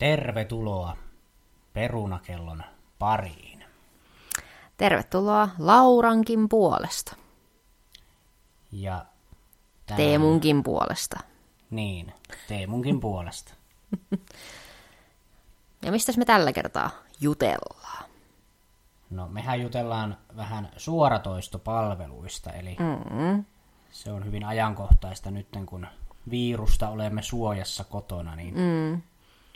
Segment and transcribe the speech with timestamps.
[0.00, 0.96] Tervetuloa
[1.72, 2.62] perunakellon
[2.98, 3.64] pariin.
[4.76, 7.16] Tervetuloa Laurankin puolesta.
[8.72, 9.04] Ja
[9.86, 11.20] tänään, Teemunkin puolesta.
[11.70, 12.12] Niin,
[12.48, 13.54] Teemunkin puolesta.
[15.82, 16.90] Ja mistäs me tällä kertaa
[17.20, 18.04] jutellaan?
[19.10, 23.44] No, mehän jutellaan vähän suoratoistopalveluista, eli Mm.
[23.90, 25.86] se on hyvin ajankohtaista nyt, kun
[26.30, 29.02] virusta olemme suojassa kotona, niin Mm.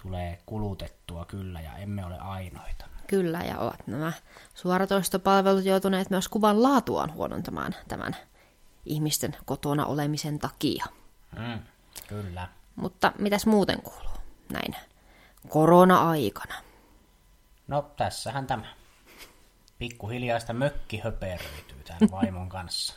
[0.04, 2.86] Tulee kulutettua kyllä, ja emme ole ainoita.
[3.06, 4.12] Kyllä, ja ovat nämä
[4.54, 8.16] suoratoistopalvelut joutuneet myös kuvan laatuaan huonontamaan tämän
[8.86, 10.84] ihmisten kotona olemisen takia.
[11.38, 11.58] Mm,
[12.08, 12.48] kyllä.
[12.76, 14.18] Mutta mitäs muuten kuuluu
[14.52, 14.76] näin
[15.48, 16.54] korona-aikana?
[17.68, 18.66] No, tässähän tämä.
[19.78, 22.94] Pikkuhiljaa sitä mökki höperöityy tämän vaimon kanssa.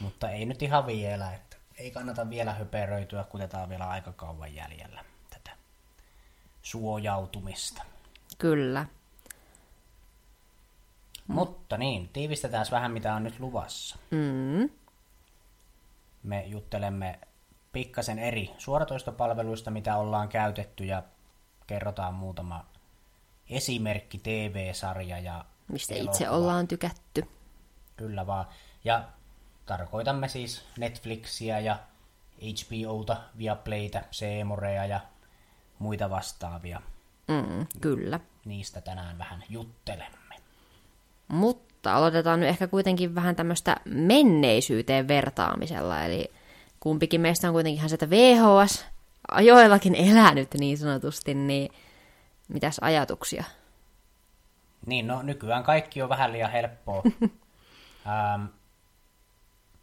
[0.00, 4.12] Mutta ei nyt ihan vielä, että ei kannata vielä höperöityä, kun tätä on vielä aika
[4.12, 5.04] kauan jäljellä
[6.62, 7.82] suojautumista.
[8.38, 8.86] Kyllä.
[11.26, 13.96] Mutta niin, tiivistetään vähän mitä on nyt luvassa.
[14.10, 14.70] Mm.
[16.22, 17.18] Me juttelemme
[17.72, 21.02] pikkasen eri suoratoistopalveluista, mitä ollaan käytetty ja
[21.66, 22.64] kerrotaan muutama
[23.50, 26.12] esimerkki TV-sarja ja Mistä elokuva.
[26.12, 27.28] itse ollaan tykätty.
[27.96, 28.46] Kyllä vaan.
[28.84, 29.04] Ja
[29.66, 31.78] tarkoitamme siis Netflixiä ja
[32.38, 35.00] HBOta, Viaplaytä, Seemorea ja
[35.82, 36.82] muita vastaavia.
[37.28, 38.20] Mm, kyllä.
[38.44, 40.36] Niistä tänään vähän juttelemme.
[41.28, 46.32] Mutta aloitetaan nyt ehkä kuitenkin vähän tämmöistä menneisyyteen vertaamisella, eli
[46.80, 48.86] kumpikin meistä on kuitenkin ihan sieltä VHS
[49.30, 51.72] ajoillakin elänyt niin sanotusti, niin
[52.48, 53.44] mitäs ajatuksia?
[54.86, 57.02] Niin, no nykyään kaikki on vähän liian helppoa.
[58.06, 58.44] ähm,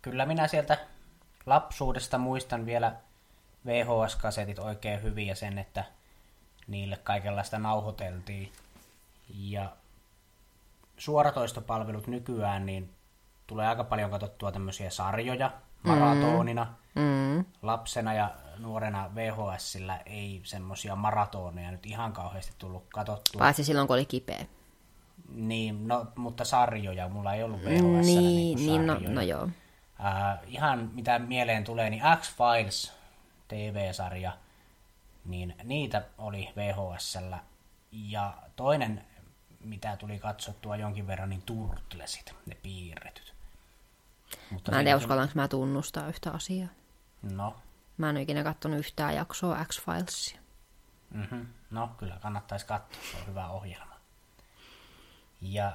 [0.02, 0.78] kyllä minä sieltä
[1.46, 2.96] lapsuudesta muistan vielä
[3.66, 5.84] VHS-kasetit oikein hyvin ja sen, että
[6.68, 8.52] niille kaikenlaista nauhoiteltiin.
[9.30, 9.72] Ja
[10.98, 12.90] suoratoistopalvelut nykyään, niin
[13.48, 15.52] tulee aika paljon katsottua tämmöisiä sarjoja
[15.84, 16.68] maratonina.
[16.96, 23.40] Mm, Lapsena ja nuorena VHSillä ei semmoisia maratoneja nyt ihan kauheasti tullut katsottua.
[23.40, 24.46] paitsi silloin, kun oli kipeä.
[25.30, 27.10] Niin, no, mutta sarjoja.
[27.10, 28.06] Mulla ei ollut VHS.
[28.06, 29.50] Niin, niin no, no joo.
[30.06, 32.99] Äh, ihan mitä mieleen tulee, niin X-Files
[33.50, 34.38] TV-sarja,
[35.26, 37.40] niin niitä oli VHSllä.
[37.92, 39.06] Ja toinen,
[39.60, 43.34] mitä tuli katsottua jonkin verran, niin Turtlesit, ne piirretyt.
[44.52, 46.70] Mutta Mä en tiedä, niitäkin- uskallanko mä tunnustaa yhtä asiaa.
[47.22, 47.56] No,
[47.98, 50.40] Mä en ole ikinä kattonut yhtään jaksoa X-Filesia.
[51.14, 51.48] Mm-hmm.
[51.72, 53.96] No, kyllä kannattaisi katsoa, se on hyvä ohjelma.
[55.42, 55.72] Ja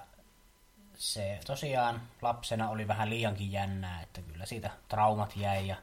[0.95, 5.77] se tosiaan lapsena oli vähän liiankin jännää, että kyllä siitä traumat jäi ja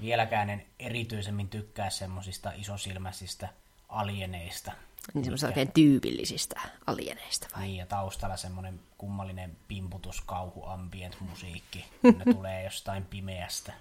[0.00, 3.48] vieläkään en erityisemmin tykkää semmosista isosilmäisistä
[3.88, 4.72] alieneista.
[5.14, 7.62] Niin semmoisista oikein tyypillisistä alieneista vai?
[7.62, 13.72] Niin, ja taustalla semmoinen kummallinen pimputus, kauhu, ambient musiikki, kun ne tulee jostain pimeästä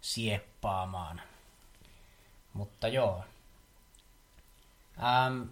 [0.00, 1.20] sieppaamaan.
[2.52, 3.24] Mutta joo.
[4.98, 5.42] Ähm,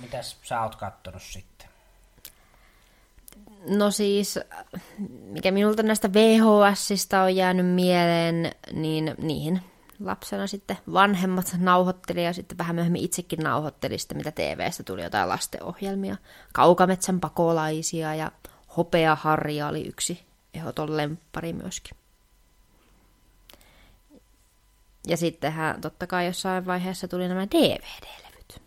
[0.00, 1.68] mitäs sä oot kattonut sitten?
[3.68, 4.38] No siis,
[5.08, 9.62] mikä minulta näistä VHSista on jäänyt mieleen, niin niihin
[10.00, 15.28] lapsena sitten vanhemmat nauhoitteli ja sitten vähän myöhemmin itsekin nauhoitteli sitä, mitä TVstä tuli jotain
[15.28, 16.16] lastenohjelmia.
[16.52, 18.32] Kaukametsän pakolaisia ja
[18.76, 21.98] Hopea Harja oli yksi ehdoton lemppari myöskin.
[25.06, 28.62] Ja sittenhän totta kai jossain vaiheessa tuli nämä DVD-levyt.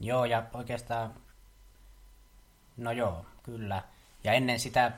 [0.00, 1.14] Joo, ja oikeastaan,
[2.76, 3.82] no joo, kyllä.
[4.24, 4.92] Ja ennen sitä,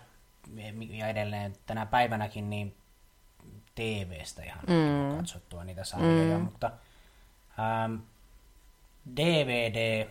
[0.91, 2.77] ja edelleen tänä päivänäkin, niin
[3.75, 5.17] TVstä ihan mm.
[5.17, 6.45] katsottua niitä sarjoja, mm.
[6.45, 6.71] mutta
[7.59, 7.95] ähm,
[9.17, 10.09] DVD,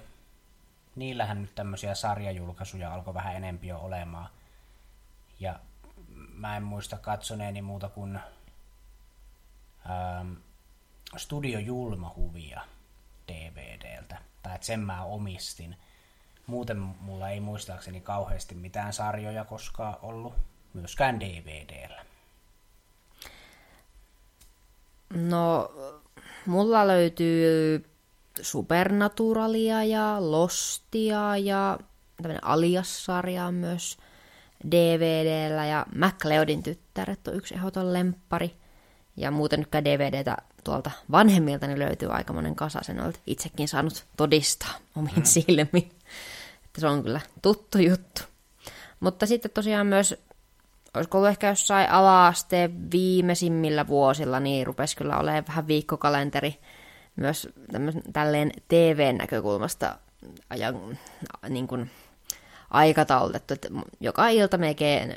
[0.95, 4.29] niillähän nyt tämmöisiä sarjajulkaisuja alkoi vähän enempi jo olemaan.
[5.39, 5.59] Ja
[6.33, 8.19] mä en muista katsoneeni muuta kuin
[9.89, 10.33] ähm,
[11.17, 12.61] Studio Julma-huvia
[13.27, 14.17] DVDltä.
[14.43, 15.75] Tai että sen mä omistin.
[16.47, 20.33] Muuten mulla ei muistaakseni kauheasti mitään sarjoja koskaan ollut.
[20.73, 22.05] Myöskään DVDllä.
[25.13, 25.71] No,
[26.45, 27.85] mulla löytyy
[28.41, 31.79] Supernaturalia ja Lostia ja
[32.17, 33.97] tämmöinen Alias-sarja on myös
[34.71, 38.55] DVDllä ja MacLeodin tyttäret on yksi ehdoton lemppari.
[39.17, 44.05] Ja muuten nytkään DVDtä tuolta vanhemmilta niin löytyy aika monen kasa, sen olet itsekin saanut
[44.17, 45.23] todistaa omin mm.
[45.23, 45.91] silmin.
[46.65, 48.21] Että se on kyllä tuttu juttu.
[48.99, 50.15] Mutta sitten tosiaan myös,
[50.93, 56.59] olisiko ollut ehkä jossain ala-asteen viimeisimmillä vuosilla, niin rupesi kyllä olemaan vähän viikkokalenteri
[57.15, 57.49] myös
[58.13, 59.97] tälleen TV-näkökulmasta
[60.49, 60.97] ajan,
[61.49, 61.91] niin kuin,
[62.71, 63.67] aikataulutettu, että
[63.99, 65.15] joka ilta melkein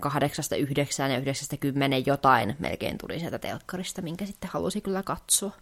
[0.00, 5.52] kahdeksasta yhdeksään ja yhdeksästä kymmenen jotain melkein tuli sieltä telkkarista, minkä sitten halusi kyllä katsoa.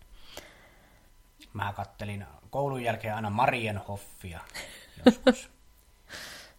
[1.52, 4.40] Mä kattelin koulun jälkeen aina Marienhoffia
[5.04, 5.50] joskus.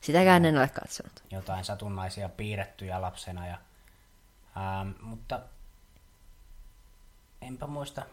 [0.02, 1.24] Sitäkään en ole katsonut.
[1.32, 3.48] Jotain satunnaisia piirrettyjä lapsena.
[3.48, 3.58] Ja,
[4.58, 5.40] ähm, mutta
[7.42, 8.06] enpä muista,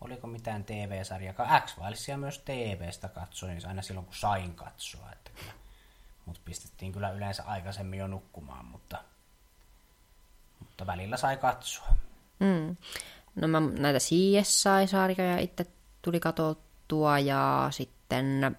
[0.00, 1.60] oliko mitään TV-sarjaa.
[1.60, 5.12] X-Filesia myös TVstä katsoin aina silloin, kun sain katsoa.
[5.12, 5.52] Että kyllä,
[6.28, 9.04] mut pistettiin kyllä yleensä aikaisemmin jo nukkumaan, mutta,
[10.60, 11.86] mutta välillä sai katsoa.
[12.38, 12.76] Mm.
[13.34, 15.66] No mä näitä CSI-sarjoja itse
[16.02, 18.56] tuli katsottua ja sitten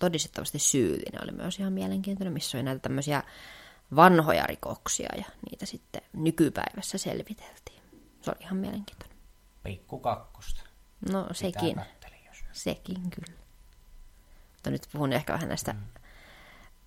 [0.00, 3.22] todistettavasti syyllinen oli myös ihan mielenkiintoinen, missä oli näitä tämmöisiä
[3.96, 7.82] vanhoja rikoksia ja niitä sitten nykypäivässä selviteltiin.
[8.20, 9.16] Se oli ihan mielenkiintoinen.
[9.62, 10.62] Pikku kakkosta.
[11.12, 11.74] No sekin.
[11.74, 12.44] kattelin, jos...
[12.52, 13.38] Sekin kyllä.
[14.52, 15.80] Mutta nyt puhun ehkä vähän näistä mm.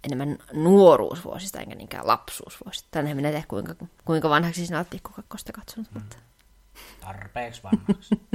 [0.03, 2.87] Enemmän nuoruusvuosista, enkä niinkään lapsuusvuosista.
[2.91, 3.75] Tänne minä tiedä, kuinka,
[4.05, 5.91] kuinka vanhaksi sinä olet pikkukakkosta katsonut.
[5.91, 6.01] Mm.
[6.01, 6.17] Mutta...
[6.99, 8.21] Tarpeeksi vanhaksi.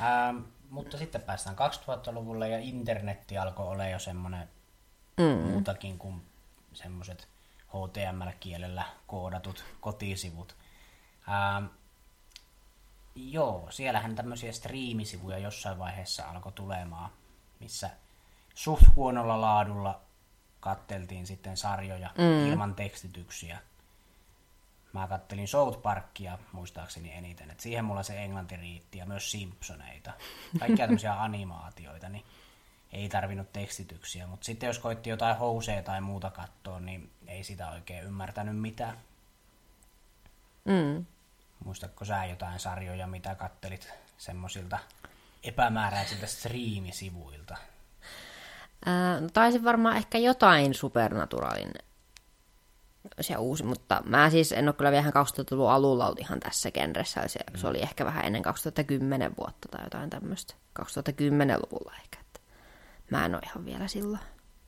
[0.00, 0.36] ähm,
[0.70, 4.48] mutta sitten päästään 2000-luvulle ja internetti alkoi olla jo semmoinen
[5.16, 5.50] mm.
[5.50, 6.22] muutakin kuin
[6.72, 7.28] semmoiset
[7.68, 10.56] HTML-kielellä koodatut kotisivut.
[11.28, 11.64] Ähm,
[13.14, 17.10] joo, siellähän tämmöisiä striimisivuja jossain vaiheessa alkoi tulemaan,
[17.60, 17.90] missä
[18.54, 20.00] suht huonolla laadulla
[20.60, 22.46] katteltiin sitten sarjoja mm.
[22.52, 23.58] ilman tekstityksiä.
[24.92, 30.12] Mä kattelin South Parkia muistaakseni eniten, että siihen mulla se englanti riitti ja myös Simpsoneita.
[30.58, 32.24] Kaikkia tämmöisiä animaatioita, niin
[32.92, 34.26] ei tarvinnut tekstityksiä.
[34.26, 38.98] Mutta sitten jos koitti jotain houseja tai muuta katsoa, niin ei sitä oikein ymmärtänyt mitään.
[40.64, 41.06] Mm.
[41.64, 44.78] Muistatko sä jotain sarjoja, mitä kattelit semmoisilta
[45.42, 47.56] epämääräisiltä striimisivuilta?
[48.86, 51.72] Ää, no taisin varmaan ehkä jotain Supernaturalin
[53.20, 57.28] se uusi, mutta mä siis en ole kyllä vielä 2000-luvun alulla ollut ihan tässä genressä.
[57.28, 57.58] Se, mm.
[57.58, 60.54] se oli ehkä vähän ennen 2010 vuotta tai jotain tämmöistä.
[60.80, 62.18] 2010-luvulla ehkä.
[62.20, 62.40] Että
[63.10, 64.22] mä en ole ihan vielä silloin.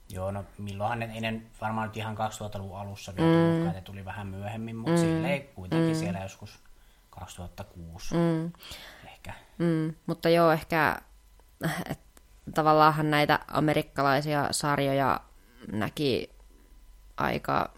[0.08, 3.56] Joo, no milloinhan ne, ei ne varmaan nyt ihan 2000-luvun alussa vielä mm.
[3.56, 4.98] tullut, ne tuli vähän myöhemmin, mutta mm.
[4.98, 6.00] silleen kuitenkin mm.
[6.00, 6.58] siellä joskus
[7.10, 8.52] 2006 mm.
[9.06, 9.34] ehkä.
[9.58, 9.94] Mm.
[10.06, 10.98] Mutta joo, ehkä
[11.90, 12.00] et,
[12.54, 15.20] tavallaan näitä amerikkalaisia sarjoja
[15.72, 16.30] näki
[17.16, 17.70] aika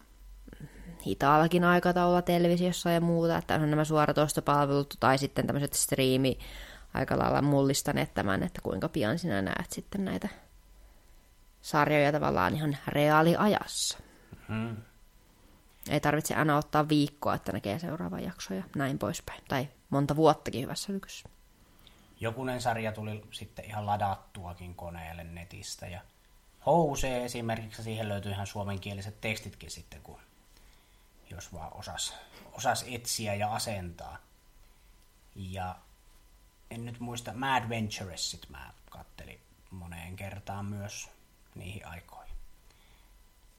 [1.07, 6.39] hitaallakin aikataululla televisiossa ja muuta, että on nämä suoratoistopalvelut tai sitten tämmöiset striimi
[6.95, 10.29] aika lailla mullistaneet tämän, että kuinka pian sinä näet sitten näitä
[11.61, 13.99] sarjoja tavallaan ihan reaaliajassa.
[14.49, 14.77] Mm.
[15.91, 19.43] Ei tarvitse aina ottaa viikkoa, että näkee seuraava jakso ja näin poispäin.
[19.49, 21.29] Tai monta vuottakin hyvässä lykyssä.
[22.21, 26.01] Jokunen sarja tuli sitten ihan ladattuakin koneelle netistä ja
[26.67, 30.21] House esimerkiksi, siihen löytyy ihan suomenkieliset tekstitkin sitten, kun
[31.31, 32.15] jos vaan osas,
[32.53, 34.19] osas etsiä ja asentaa.
[35.35, 35.77] Ja
[36.71, 39.41] en nyt muista, Mad Venturesit mä kattelin
[39.71, 41.11] moneen kertaan myös
[41.55, 42.35] niihin aikoihin.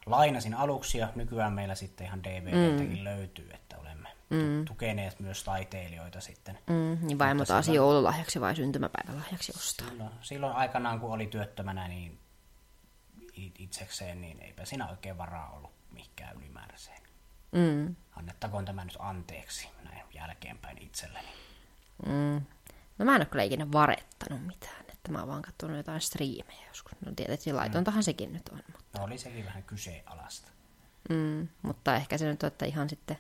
[0.06, 3.04] Lainasin aluksi ja nykyään meillä sitten ihan DVDtäkin mm.
[3.04, 4.66] löytyy, että olemme mm.
[4.66, 6.60] tukeneet myös taiteilijoita sitten.
[6.68, 9.88] Mm, niin vaimo taas joululahjaksi vai syntymäpäivälahjaksi ostaa?
[9.90, 12.20] Silloin, silloin aikanaan, kun oli työttömänä niin
[13.60, 17.02] itsekseen, niin eipä siinä oikein varaa ollut mikään ylimääräiseen.
[17.52, 17.96] Mm.
[18.16, 21.28] Annettakoon tämä nyt anteeksi näin jälkeenpäin itselleni.
[22.06, 22.46] Mm.
[22.98, 26.68] No mä en ole kyllä ikinä varettanut mitään, että mä oon vaan katsonut jotain striimejä
[26.68, 26.92] joskus.
[27.06, 28.04] No tietysti laitontahan mm.
[28.04, 28.60] sekin nyt on.
[28.72, 29.00] Mutta...
[29.00, 30.52] No oli sekin vähän kyseenalaista.
[31.10, 33.18] Mm, mutta ehkä se nyt on, että ihan sitten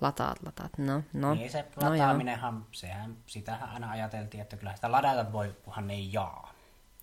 [0.00, 0.78] lataat, lataat.
[0.78, 1.34] No, no.
[1.34, 6.12] Niin se lataaminenhan, no sehän, sitähän aina ajateltiin, että kyllä sitä ladata voi, kunhan ei
[6.12, 6.54] jaa.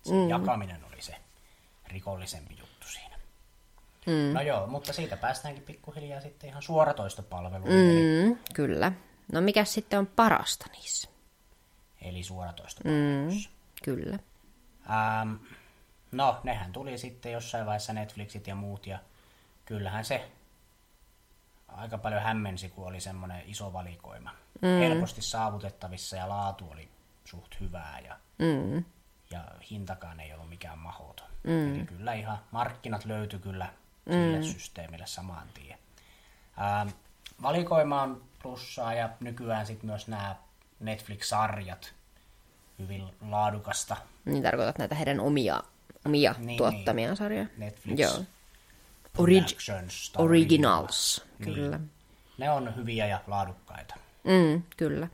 [0.02, 0.28] Se mm.
[0.28, 1.16] jakaminen oli se
[1.86, 2.76] rikollisempi juttu.
[4.06, 4.34] Mm.
[4.34, 8.28] No joo, mutta siitä päästäänkin pikkuhiljaa sitten ihan suoratoistopalveluihin.
[8.28, 8.92] Mm, kyllä.
[9.32, 11.08] No mikä sitten on parasta niissä?
[12.02, 13.50] Eli suoratoistopalveluissa.
[13.50, 14.18] Mm, kyllä.
[14.90, 15.34] Ähm,
[16.12, 18.98] no, nehän tuli sitten jossain vaiheessa Netflixit ja muut, ja
[19.64, 20.30] kyllähän se
[21.76, 24.30] aika paljon hämmensi, kun oli semmoinen iso valikoima.
[24.62, 24.68] Mm.
[24.68, 26.88] Helposti saavutettavissa ja laatu oli
[27.24, 28.84] suht hyvää ja, mm.
[29.30, 31.26] ja hintakaan ei ollut mikään mahoton.
[31.44, 31.74] Mm.
[31.74, 33.68] Eli kyllä ihan markkinat löytyi kyllä
[34.10, 34.42] sille mm.
[34.42, 35.78] systeemille samaan tien.
[36.60, 36.88] Ähm,
[37.42, 40.36] valikoima on plussaa ja nykyään sitten myös nämä
[40.80, 41.94] Netflix-sarjat
[42.78, 43.96] hyvin laadukasta.
[44.24, 45.62] Niin tarkoitat näitä heidän omia,
[46.06, 47.16] omia niin, tuottamia niin.
[47.16, 47.46] sarjoja?
[47.56, 48.24] Netflix Joo.
[49.18, 51.54] Orig- Originals, niin.
[51.54, 51.80] kyllä.
[52.38, 53.94] Ne on hyviä ja laadukkaita.
[54.24, 55.08] Mm, kyllä.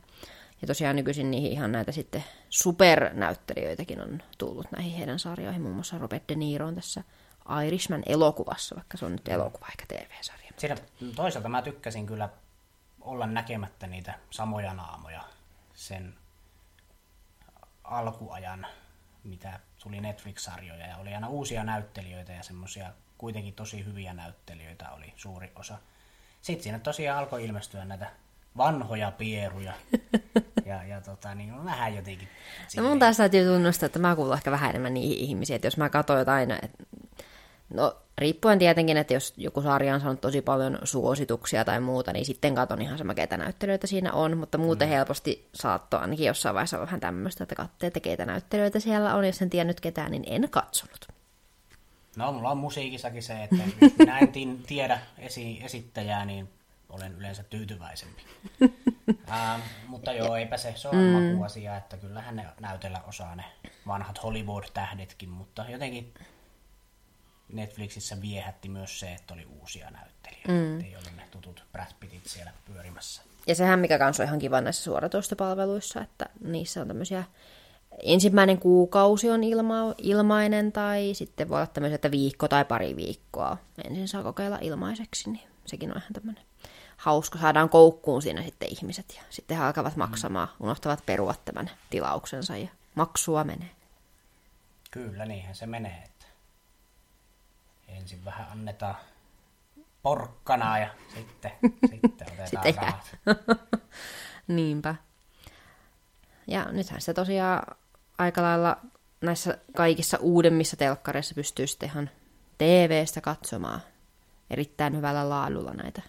[0.61, 5.61] Ja tosiaan nykyisin niihin ihan näitä sitten supernäyttelijöitäkin on tullut näihin heidän sarjoihin.
[5.61, 7.03] Muun muassa Robert De Niro on tässä
[7.67, 10.51] Irishman-elokuvassa, vaikka se on nyt elokuva eikä TV-sarja.
[10.57, 10.75] Siinä
[11.15, 12.29] toisaalta mä tykkäsin kyllä
[13.01, 15.21] olla näkemättä niitä samoja naamoja
[15.73, 16.15] sen
[17.83, 18.67] alkuajan,
[19.23, 22.93] mitä tuli Netflix-sarjoja ja oli aina uusia näyttelijöitä ja semmoisia
[23.23, 25.77] kuitenkin tosi hyviä näyttelijöitä oli suuri osa.
[26.41, 28.11] Sitten siinä tosiaan alkoi ilmestyä näitä
[28.57, 29.73] vanhoja pieruja.
[30.65, 32.27] Ja, ja tota, niin on vähän jotenkin...
[32.77, 35.77] No mun taas täytyy tunnustaa, että mä kuulun ehkä vähän enemmän niihin ihmisiin, että jos
[35.77, 36.83] mä katsoin jotain, että
[37.73, 42.25] no riippuen tietenkin, että jos joku sarja on saanut tosi paljon suosituksia tai muuta, niin
[42.25, 44.89] sitten katon ihan sama, keitä näyttelijöitä siinä on, mutta muuten mm.
[44.89, 49.41] helposti saattoi ainakin jossain vaiheessa vähän tämmöistä, että katsoo, että keitä näyttelijöitä siellä on, jos
[49.41, 51.12] en tiedä nyt ketään, niin en katsonut.
[52.15, 56.49] No, mulla on musiikissakin se, että jos minä en tiedä esi- esittäjää, niin
[56.89, 58.23] olen yleensä tyytyväisempi.
[59.31, 61.01] ähm, mutta joo, eipä se, se on mm.
[61.01, 63.43] makuasia, että kyllähän ne näytellä osaa ne
[63.87, 66.13] vanhat Hollywood-tähdetkin, mutta jotenkin
[67.53, 70.81] Netflixissä viehätti myös se, että oli uusia näyttelijöitä, mm.
[70.81, 73.21] ei ollut ne tutut Brad Pittit siellä pyörimässä.
[73.47, 77.23] Ja sehän, mikä kanssa on ihan kiva näissä suoratoistopalveluissa, että niissä on tämmöisiä
[78.03, 83.57] ensimmäinen kuukausi on ilma, ilmainen tai sitten voi olla tämmöisiä, että viikko tai pari viikkoa
[83.83, 86.43] ensin saa kokeilla ilmaiseksi, niin sekin on ihan tämmöinen
[86.97, 87.39] hauska.
[87.39, 92.67] Saadaan koukkuun siinä sitten ihmiset ja sitten he alkavat maksamaan, unohtavat perua tämän tilauksensa ja
[92.95, 93.69] maksua menee.
[94.91, 96.03] Kyllä, niinhän se menee.
[96.05, 96.25] Että
[97.87, 98.95] ensin vähän annetaan
[100.03, 101.51] porkkanaa ja sitten,
[101.91, 103.17] sitten otetaan sitten rahat.
[104.47, 104.95] Niinpä.
[106.47, 107.77] Ja nythän se tosiaan
[108.17, 108.77] aika lailla
[109.21, 112.09] näissä kaikissa uudemmissa telkkareissa pystyy sitten ihan
[112.57, 113.81] TV-stä katsomaan
[114.49, 116.01] erittäin hyvällä laadulla näitä.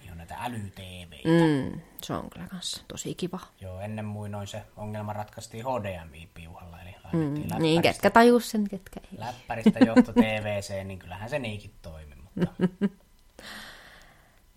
[0.00, 3.40] Niin on näitä äly mm, Se on kyllä kanssa tosi kiva.
[3.60, 9.18] Joo, ennen muinoin se ongelma ratkaistiin HDMI-piuhalla, eli mm, Niin, ketkä tajus sen, ketkä ei.
[9.18, 12.52] Läppäristä johto TVC, niin kyllähän se niinkin toimi, mutta...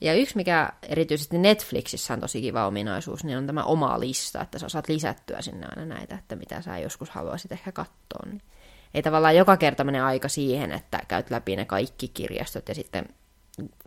[0.01, 4.59] Ja yksi, mikä erityisesti Netflixissä on tosi kiva ominaisuus, niin on tämä oma lista, että
[4.59, 8.25] sä saat lisättyä sinne aina näitä, että mitä sä joskus haluaisit ehkä katsoa.
[8.25, 8.41] Niin
[8.93, 13.05] ei tavallaan joka kerta mene aika siihen, että käyt läpi ne kaikki kirjastot ja sitten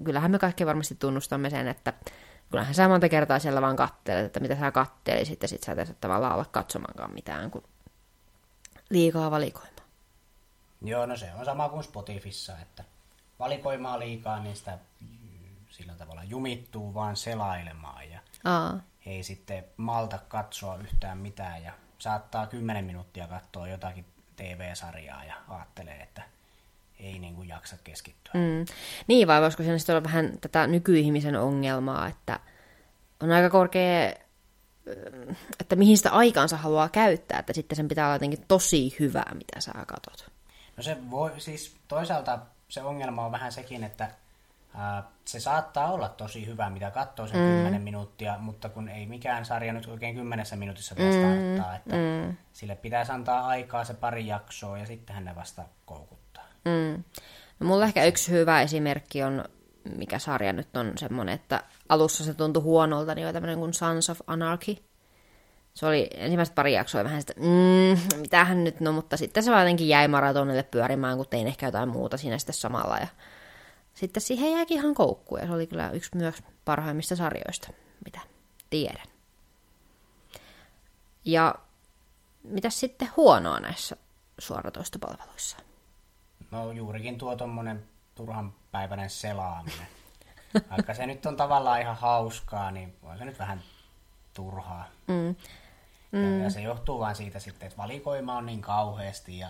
[0.05, 1.93] kyllähän me kaikki varmasti tunnustamme sen, että
[2.51, 6.01] kyllähän sä monta kertaa siellä vaan kattelet, että mitä sä kattelisit ja sit sä et
[6.01, 7.63] tavallaan olla katsomaankaan mitään, kun
[8.91, 9.73] liikaa valikoimaa.
[10.83, 12.85] Joo, no se on sama kuin Spotifyssa, että
[13.39, 14.79] valikoimaa liikaa, niin sitä
[15.73, 18.81] sillä tavalla jumittuu vaan selailemaan ja Aa.
[19.07, 24.05] ei sitten malta katsoa yhtään mitään ja saattaa 10 minuuttia katsoa jotakin
[24.37, 26.23] TV-sarjaa ja ajattelee, että
[27.01, 28.33] ei niin kuin jaksa keskittyä.
[28.35, 28.65] Mm.
[29.07, 32.41] Niin, vai voisiko siinä sitten olla vähän tätä nykyihmisen ongelmaa, että
[33.21, 34.13] on aika korkea,
[35.61, 39.61] että mihin sitä aikaansa haluaa käyttää, että sitten sen pitää olla jotenkin tosi hyvää, mitä
[39.61, 40.31] sä katot.
[40.77, 42.39] No se voi, siis toisaalta
[42.69, 44.11] se ongelma on vähän sekin, että
[45.25, 47.47] se saattaa olla tosi hyvä, mitä katsoo sen mm.
[47.47, 52.37] 10 minuuttia, mutta kun ei mikään sarja nyt oikein kymmenessä minuutissa vielä starttaa, että mm.
[52.53, 56.45] sille pitäisi antaa aikaa se pari jaksoa ja sitten ne vasta koukuttaa.
[56.65, 57.05] Mm.
[57.61, 59.45] No mulla ehkä yksi hyvä esimerkki on,
[59.97, 64.11] mikä sarja nyt on semmoinen, että alussa se tuntui huonolta, niin on tämmöinen kuin Sons
[64.11, 64.77] of Anarchy.
[65.75, 69.63] Se oli ensimmäiset pari jaksoa vähän sitä, mm, mitähän nyt, no mutta sitten se vaan
[69.63, 73.07] jotenkin jäi maratonille pyörimään, kun tein ehkä jotain muuta siinä sitten samalla ja
[73.95, 77.69] sitten siihen jääkin ihan koukkuun ja se oli kyllä yksi myös parhaimmista sarjoista,
[78.05, 78.21] mitä
[78.71, 79.07] tiedän.
[81.25, 81.55] Ja
[82.43, 83.97] mitä sitten huonoa näissä
[84.39, 85.57] suoratoistopalveluissa?
[86.51, 87.85] No juurikin tuo tuommoinen
[88.15, 89.87] turhan päiväinen selaaminen.
[90.71, 93.63] Vaikka se nyt on tavallaan ihan hauskaa, niin on se nyt vähän
[94.35, 94.89] turhaa.
[95.07, 95.37] Mm.
[96.13, 96.39] Mm.
[96.39, 99.49] Ja, ja se johtuu vain siitä sitten, että valikoima on niin kauheasti ja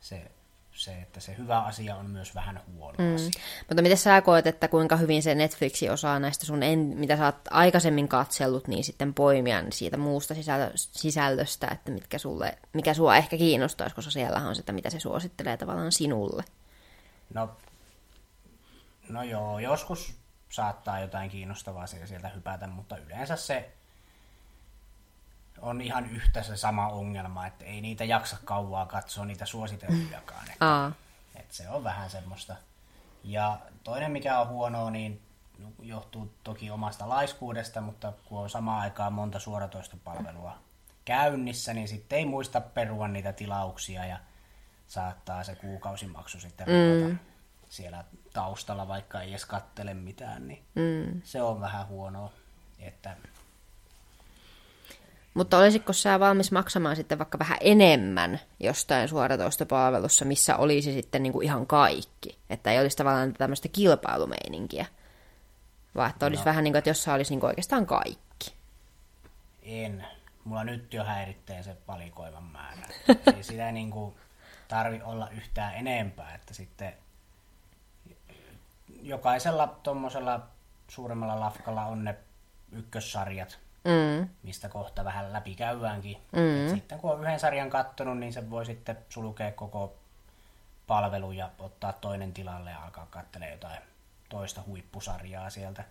[0.00, 0.30] se
[0.78, 3.14] se, että se hyvä asia on myös vähän huono mm.
[3.14, 3.30] asia.
[3.68, 7.24] Mutta miten sä koet, että kuinka hyvin se Netflixi osaa näistä sun, en, mitä sä
[7.24, 10.34] oot aikaisemmin katsellut, niin sitten poimia siitä muusta
[10.74, 15.56] sisällöstä, että mitkä sulle, mikä sua ehkä kiinnostaisi, koska siellä on sitä, mitä se suosittelee
[15.56, 16.44] tavallaan sinulle?
[17.34, 17.56] No,
[19.08, 20.14] no joo, joskus
[20.52, 23.72] saattaa jotain kiinnostavaa sieltä hypätä, mutta yleensä se
[25.62, 30.50] on ihan yhtä se sama ongelma, että ei niitä jaksa kauaa katsoa niitä suositeltujakaan.
[30.50, 30.90] Että,
[31.34, 32.56] että se on vähän semmoista.
[33.24, 35.22] Ja toinen mikä on huonoa, niin
[35.82, 40.58] johtuu toki omasta laiskuudesta, mutta kun on samaan aikaan monta suoratoistopalvelua
[41.04, 44.18] käynnissä, niin sitten ei muista perua niitä tilauksia ja
[44.86, 47.18] saattaa se kuukausimaksu sitten mm.
[47.68, 51.20] siellä taustalla, vaikka ei edes kattele mitään, niin mm.
[51.24, 52.32] se on vähän huonoa.
[52.78, 53.16] Että
[55.38, 61.32] Mutta olisitko sä valmis maksamaan sitten vaikka vähän enemmän jostain suoratoistopalvelussa, missä olisi sitten niin
[61.32, 62.38] kuin ihan kaikki?
[62.50, 64.86] Että ei olisi tavallaan tämmöistä kilpailumeininkiä,
[65.94, 66.44] vaan että olisi no.
[66.44, 68.54] vähän niin kuin, että jossain olisi niin kuin oikeastaan kaikki.
[69.62, 70.06] En.
[70.44, 72.88] Mulla nyt jo häiritsee se valikoivan määrä.
[73.36, 74.14] ei sitä niin kuin
[74.68, 76.92] tarvi olla yhtään enempää, että sitten
[79.02, 80.40] jokaisella tuommoisella
[80.88, 82.16] suuremmalla lafkalla on ne
[82.72, 84.28] ykkössarjat, mm.
[84.42, 86.16] mistä kohta vähän läpi käydäänkin.
[86.32, 86.74] Mm.
[86.74, 89.94] sitten kun on yhden sarjan kattonut, niin se voi sitten sulkea koko
[90.86, 93.78] palvelu ja ottaa toinen tilalle ja alkaa katselemaan jotain
[94.28, 95.84] toista huippusarjaa sieltä.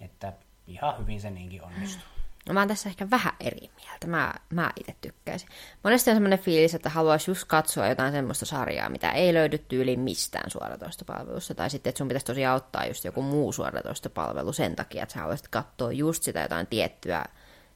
[0.00, 0.32] Että
[0.66, 2.19] ihan hyvin se niinkin onnistuu.
[2.48, 4.06] No mä oon tässä ehkä vähän eri mieltä.
[4.06, 5.48] Mä, mä itse tykkäisin.
[5.84, 10.00] Monesti on semmoinen fiilis, että haluaisi just katsoa jotain semmoista sarjaa, mitä ei löydy tyyliin
[10.00, 11.54] mistään suoratoistopalvelusta.
[11.54, 15.20] Tai sitten, että sun pitäisi tosiaan ottaa just joku muu suoratoistopalvelu sen takia, että sä
[15.20, 17.24] haluaisit katsoa just sitä jotain tiettyä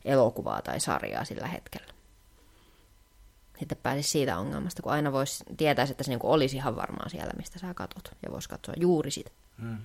[0.04, 1.94] elokuvaa tai sarjaa sillä hetkellä.
[3.58, 7.32] Sitten pääsisi siitä ongelmasta, kun aina voisi tietää, että se niinku olisi ihan varmaan siellä,
[7.36, 8.10] mistä sä katot.
[8.22, 9.30] Ja voisi katsoa juuri sitä.
[9.60, 9.78] Hmm.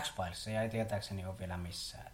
[0.00, 2.13] X-Files ei tietääkseni ole vielä missään.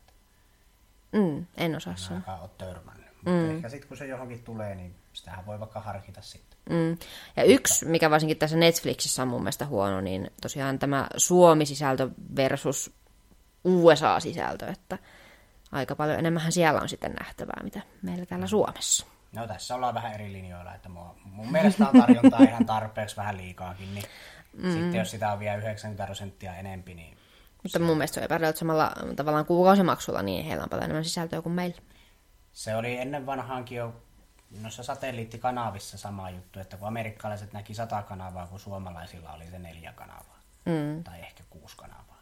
[1.13, 2.23] Mm, en osaa sanoa.
[2.29, 3.07] En ole törmännyt.
[3.27, 3.33] Mm.
[3.33, 6.59] Mutta ehkä sitten kun se johonkin tulee, niin sitähän voi vaikka harkita sitten.
[6.71, 6.97] Mm.
[7.37, 12.95] Ja yksi, mikä varsinkin tässä Netflixissä on mun mielestä huono, niin tosiaan tämä Suomi-sisältö versus
[13.65, 14.99] USA-sisältö, että
[15.73, 19.07] aika paljon enemmän siellä on sitten nähtävää, mitä meillä täällä Suomessa.
[19.33, 23.37] No tässä ollaan vähän eri linjoilla, että mua, mun mielestä on tarjontaa ihan tarpeeksi vähän
[23.37, 24.05] liikaakin, niin
[24.53, 24.73] mm.
[24.73, 27.17] sitten jos sitä on vielä 90 prosenttia enempi, niin
[27.63, 31.43] mutta mun mielestä se on epäreilut samalla tavallaan kuukausimaksulla, niin heillä on paljon enemmän sisältöä
[31.43, 31.81] kuin meillä.
[32.53, 33.95] Se oli ennen vanhaankin jo
[34.61, 39.93] noissa satelliittikanavissa sama juttu, että kun amerikkalaiset näki sata kanavaa, kun suomalaisilla oli se neljä
[39.93, 40.41] kanavaa.
[40.65, 41.05] Mm.
[41.05, 42.21] Tai ehkä kuusi kanavaa.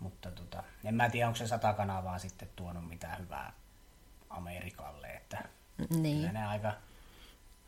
[0.00, 3.52] Mutta tota, en mä tiedä, onko se sata kanavaa sitten tuonut mitään hyvää
[4.30, 5.44] Amerikalle, että
[5.90, 6.16] niin.
[6.16, 6.72] kyllä ne aika,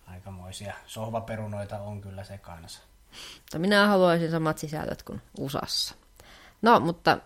[0.06, 2.80] aikamoisia sohvaperunoita on kyllä se kanssa.
[3.40, 5.94] Mutta minä haluaisin samat sisällöt kuin USAssa.
[6.62, 7.18] No, mutta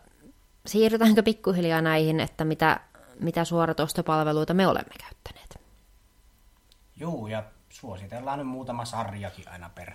[0.66, 2.80] siirrytäänkö pikkuhiljaa näihin, että mitä,
[3.20, 5.60] mitä suoratoistopalveluita me olemme käyttäneet?
[6.96, 9.92] Joo, ja suositellaan nyt muutama sarjakin aina per.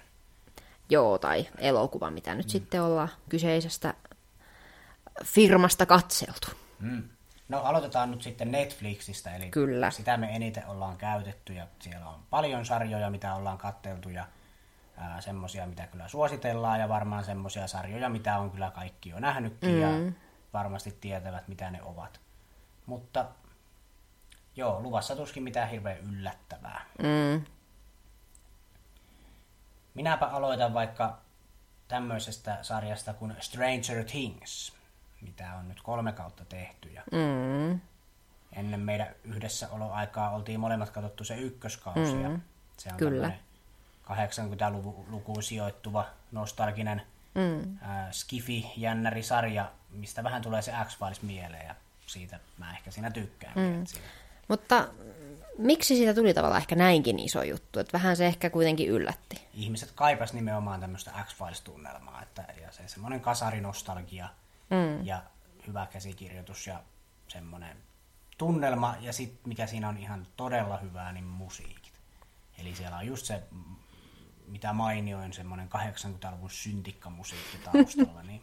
[0.90, 2.50] Joo, tai elokuva, mitä nyt mm.
[2.50, 3.94] sitten ollaan kyseisestä
[5.24, 6.48] firmasta katseltu.
[6.80, 7.04] Mm.
[7.50, 9.92] No aloitetaan nyt sitten Netflixistä, eli Kyllä.
[9.92, 14.28] sitä me eniten ollaan käytetty ja siellä on paljon sarjoja, mitä ollaan katteltu ja
[15.20, 19.82] semmoisia, mitä kyllä suositellaan ja varmaan semmoisia sarjoja, mitä on kyllä kaikki jo nähnytkin mm.
[19.82, 20.12] ja
[20.54, 22.20] varmasti tietävät, mitä ne ovat.
[22.86, 23.26] Mutta
[24.56, 26.86] joo, luvassa tuskin mitään hirveän yllättävää.
[26.98, 27.46] Mm.
[29.94, 31.18] Minäpä aloitan vaikka
[31.88, 34.74] tämmöisestä sarjasta kuin Stranger Things,
[35.22, 36.90] mitä on nyt kolme kautta tehty.
[36.90, 37.80] Ja mm.
[38.54, 42.14] Ennen meidän yhdessäoloaikaa oltiin molemmat katsottu se ykköskausi.
[42.14, 42.24] Mm.
[42.24, 42.40] Ja
[42.78, 43.32] se on Kyllä
[44.10, 47.02] 80-lukuun sijoittuva nostalginen
[47.36, 47.78] mm.
[47.84, 53.54] äh, skifi-jännäri-sarja, mistä vähän tulee se X-Files mieleen ja siitä mä ehkä siinä tykkään.
[53.56, 53.86] Mm.
[54.48, 54.88] Mutta
[55.58, 57.80] miksi siitä tuli tavallaan ehkä näinkin iso juttu?
[57.80, 59.42] Että vähän se ehkä kuitenkin yllätti.
[59.54, 64.30] Ihmiset kaipas nimenomaan tämmöistä X-Files-tunnelmaa, että ja se semmoinen kasarinostalgia
[64.70, 65.06] mm.
[65.06, 65.24] ja
[65.68, 66.84] hyvä käsikirjoitus ja
[67.28, 67.78] semmoinen
[68.38, 71.94] tunnelma ja sitten mikä siinä on ihan todella hyvää, niin musiikit.
[72.58, 73.44] Eli siellä on just se
[74.50, 78.24] mitä mainioin, semmoinen 80-luvun syntikkamusiikki taustalla.
[78.24, 78.42] Niin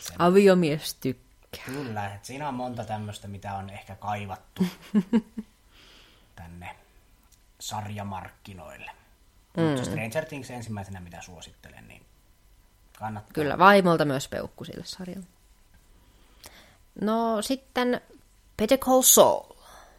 [0.00, 0.16] sen...
[0.28, 1.64] Aviomies tykkää.
[1.64, 4.66] Kyllä, että siinä on monta tämmöistä, mitä on ehkä kaivattu
[6.36, 6.76] tänne
[7.60, 8.90] sarjamarkkinoille.
[9.56, 9.62] Mm.
[9.62, 12.06] Mutta Stranger Things ensimmäisenä, mitä suosittelen, niin
[12.98, 13.32] kannattaa.
[13.32, 15.26] Kyllä, vaimolta myös peukku sille sarjalle.
[17.00, 18.00] No sitten
[18.56, 19.52] Better Call Saul.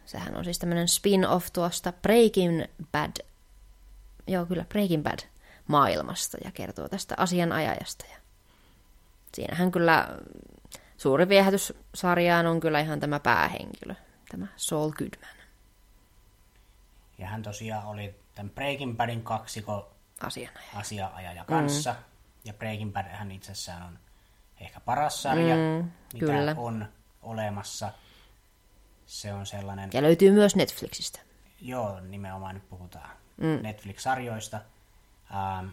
[0.06, 3.26] Sehän on siis tämmöinen spin-off tuosta Breaking Bad
[4.28, 5.20] joo kyllä, Breaking Bad
[5.68, 8.06] maailmasta ja kertoo tästä asianajajasta.
[8.12, 8.18] Ja
[9.34, 10.20] siinähän kyllä
[10.98, 13.96] suuri viehätys sarjaan on kyllä ihan tämä päähenkilö,
[14.30, 15.36] tämä Saul Goodman.
[17.18, 21.92] Ja hän tosiaan oli tämän Breaking Badin kaksiko asianajaja, asianajaja kanssa.
[21.92, 21.98] Mm.
[22.46, 24.00] Ja Breaking Bad hän itsessään on
[24.60, 26.56] ehkä paras sarja, mm, mitä kyllä.
[26.58, 26.86] on
[27.22, 27.92] olemassa.
[29.06, 29.90] Se on sellainen...
[29.94, 31.20] Ja löytyy myös Netflixistä.
[31.62, 33.60] Joo, nimenomaan nyt puhutaan mm.
[33.62, 34.60] Netflix-sarjoista.
[35.34, 35.68] Ähm,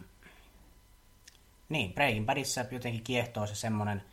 [1.69, 4.03] niin, Breaking Badissa jotenkin kiehtoo se semmoinen,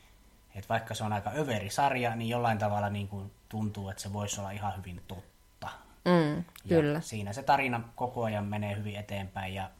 [0.54, 4.12] että vaikka se on aika överi sarja, niin jollain tavalla niin kuin tuntuu, että se
[4.12, 5.68] voisi olla ihan hyvin totta.
[6.04, 6.98] Mm, kyllä.
[6.98, 9.70] Ja siinä se tarina koko ajan menee hyvin eteenpäin ja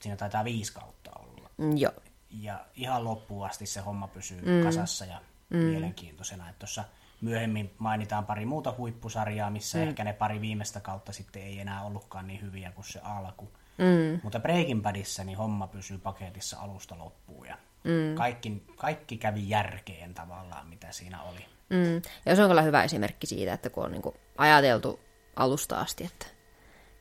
[0.00, 1.50] siinä taitaa viisi kautta olla.
[1.56, 1.92] Mm, joo.
[2.30, 4.64] Ja ihan loppuun asti se homma pysyy mm.
[4.64, 5.58] kasassa ja mm.
[5.58, 6.48] mielenkiintoisena.
[6.48, 6.84] Että tuossa
[7.22, 9.84] myöhemmin mainitaan pari muuta huippusarjaa, missä mm.
[9.84, 13.52] ehkä ne pari viimeistä kautta sitten ei enää ollutkaan niin hyviä kuin se alku.
[13.78, 14.20] Mm.
[14.22, 18.14] Mutta Breaking Badissa niin homma pysyy paketissa alusta loppuun ja mm.
[18.14, 21.46] kaikki, kaikki kävi järkeen tavallaan, mitä siinä oli.
[21.70, 22.02] Mm.
[22.26, 24.02] Ja se on kyllä hyvä esimerkki siitä, että kun on niin
[24.38, 25.00] ajateltu
[25.36, 26.26] alusta asti, että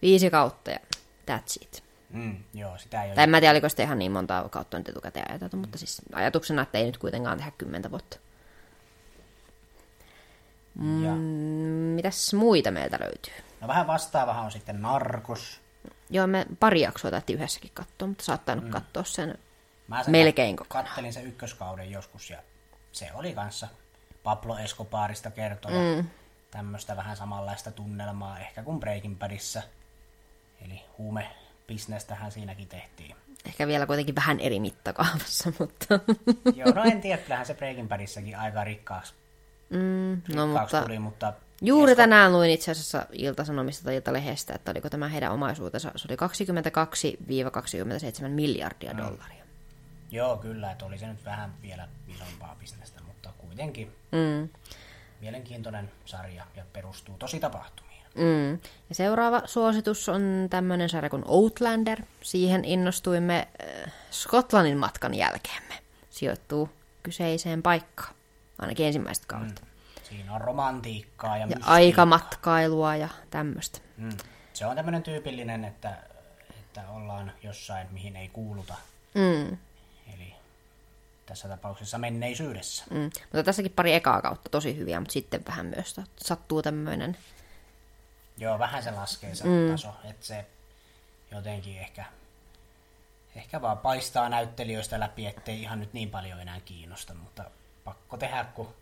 [0.01, 0.79] viisi kautta ja
[1.31, 1.83] that's it.
[2.09, 4.89] Mm, joo, sitä ei tai en mä tiedä, oliko sitten ihan niin monta kautta nyt
[4.89, 8.17] etukäteen ajateltu, mutta siis ajatuksena, että ei nyt kuitenkaan tehdä kymmentä vuotta.
[11.03, 11.15] Ja.
[11.15, 11.21] Mm,
[11.95, 13.33] mitäs muita meiltä löytyy?
[13.61, 15.61] No vähän vastaavahan on sitten Narkos.
[16.09, 18.71] Joo, me pari jaksoa täytti yhdessäkin katsoa, mutta saattaa nyt mm.
[18.71, 19.37] katsoa sen,
[19.87, 22.37] Mä sen melkein koko Kattelin sen ykköskauden joskus ja
[22.91, 23.67] se oli kanssa
[24.23, 26.07] Pablo Escobarista kertoa mm.
[26.51, 29.61] tämmöistä vähän samanlaista tunnelmaa ehkä kuin Breaking Badissa.
[30.65, 31.27] Eli huume
[31.67, 33.15] bisnestähän siinäkin tehtiin.
[33.45, 35.99] Ehkä vielä kuitenkin vähän eri mittakaavassa, mutta...
[36.55, 39.13] Joo, no en tiedä, kyllähän se Breaking Badissakin aika rikkaaksi,
[39.71, 40.81] mm, no, mutta...
[40.81, 41.33] tuli, mutta...
[41.61, 42.01] Juuri Esko...
[42.01, 46.17] tänään luin itse asiassa Ilta-Sanomista tai Ilta-Lehdestä, että oliko tämä heidän omaisuutensa, se oli
[48.25, 48.97] 22-27 miljardia mm.
[48.97, 49.43] dollaria.
[50.11, 54.49] Joo, kyllä, että oli se nyt vähän vielä isompaa bisnestä, mutta kuitenkin mm.
[55.21, 57.91] mielenkiintoinen sarja ja perustuu tosi tapahtumiin.
[58.15, 58.51] Mm.
[58.89, 62.01] Ja seuraava suositus on tämmöinen sarja kuin Outlander.
[62.21, 63.47] Siihen innostuimme
[63.85, 65.73] äh, Skotlannin matkan jälkeemme.
[66.09, 66.69] Sijoittuu
[67.03, 68.13] kyseiseen paikkaan,
[68.61, 69.61] ainakin ensimmäistä kautta.
[69.61, 69.67] Mm.
[70.09, 73.79] Siinä on romantiikkaa ja, ja aikamatkailua ja tämmöistä.
[73.97, 74.17] Mm.
[74.53, 75.97] Se on tämmöinen tyypillinen, että,
[76.49, 78.75] että ollaan jossain, mihin ei kuuluta.
[79.13, 79.57] Mm.
[80.13, 80.33] Eli
[81.25, 82.83] tässä tapauksessa menneisyydessä.
[82.89, 83.03] Mm.
[83.03, 87.17] Mutta tässäkin pari ekaa kautta tosi hyviä, mutta sitten vähän myös sattuu tämmöinen
[88.37, 89.71] Joo, vähän se laskee se mm.
[89.71, 90.45] taso, että se
[91.31, 92.05] jotenkin ehkä,
[93.35, 97.51] ehkä vaan paistaa näyttelijöistä läpi, ettei ihan nyt niin paljon enää kiinnosta, mutta
[97.83, 98.73] pakko tehdä, kun,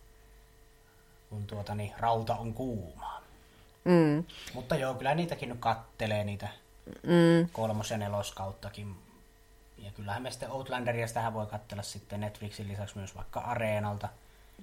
[1.30, 3.22] kun tuota, niin, rauta on kuumaa.
[3.84, 4.24] Mm.
[4.54, 6.48] Mutta joo, kyllä niitäkin nyt kattelee niitä
[7.02, 7.48] mm.
[7.52, 8.96] kolmos- ja neloskauttakin.
[9.78, 14.08] Ja kyllähän me sitten Outlanderia tähän voi katsella sitten Netflixin lisäksi myös vaikka Areenalta,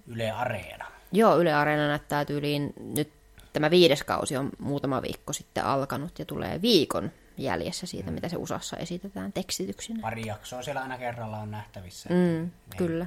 [0.08, 0.86] Yle Areena.
[1.12, 3.13] Joo, Yle Areena näyttää tyyliin nyt
[3.54, 8.13] tämä viides kausi on muutama viikko sitten alkanut ja tulee viikon jäljessä siitä, mm.
[8.13, 10.02] mitä se USAssa esitetään tekstityksinä.
[10.02, 12.10] Pari jaksoa siellä aina kerralla on nähtävissä.
[12.10, 13.06] Mm, kyllä.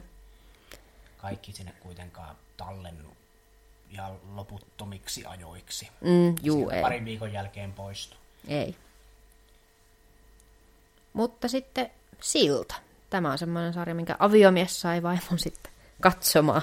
[1.23, 3.17] Kaikki sinne kuitenkaan tallennu
[3.91, 5.89] ja loputtomiksi ajoiksi.
[6.01, 6.83] Mm, juu, ei.
[6.83, 8.17] Parin viikon jälkeen poistu.
[8.49, 8.77] Ei.
[11.13, 12.75] Mutta sitten Silta.
[13.11, 16.63] Tämä on semmoinen sarja, minkä aviomies sai vaimon sitten katsomaan.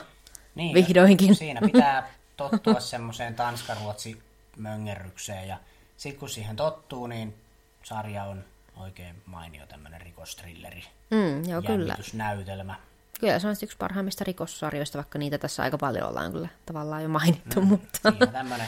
[0.55, 1.35] Niin, Vihdoinkin.
[1.35, 4.21] Siinä pitää tottua semmoiseen tanskaruotsi
[4.57, 5.57] möngerrykseen ja
[5.97, 7.35] sitten kun siihen tottuu, niin
[7.83, 8.43] sarja on
[8.75, 10.83] oikein mainio tämmöinen rikostrilleri.
[11.11, 11.95] Mm, joo, kyllä.
[12.13, 12.75] näytelmä.
[13.19, 17.09] Kyllä, se on yksi parhaimmista rikossarjoista, vaikka niitä tässä aika paljon ollaan kyllä tavallaan jo
[17.09, 17.61] mainittu.
[17.61, 18.09] Mm, mutta...
[18.09, 18.67] Siinä tämmöinen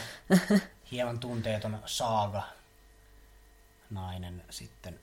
[0.92, 2.44] hieman tunteeton saaga
[3.90, 5.00] nainen sitten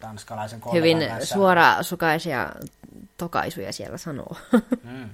[0.00, 1.34] tanskalaisen Hyvin kanssa.
[1.34, 2.52] suorasukaisia
[3.16, 4.36] tokaisuja siellä sanoo.
[4.84, 5.10] mm,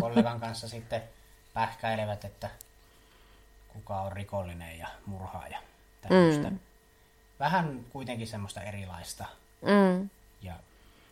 [0.00, 1.02] kollegan kanssa sitten
[1.54, 2.50] pähkäilevät, että
[3.68, 5.58] kuka on rikollinen ja murhaaja.
[6.00, 6.50] Tämmöistä.
[6.50, 6.58] Mm.
[7.40, 9.24] Vähän kuitenkin semmoista erilaista.
[9.62, 10.10] Mm.
[10.42, 10.54] Ja,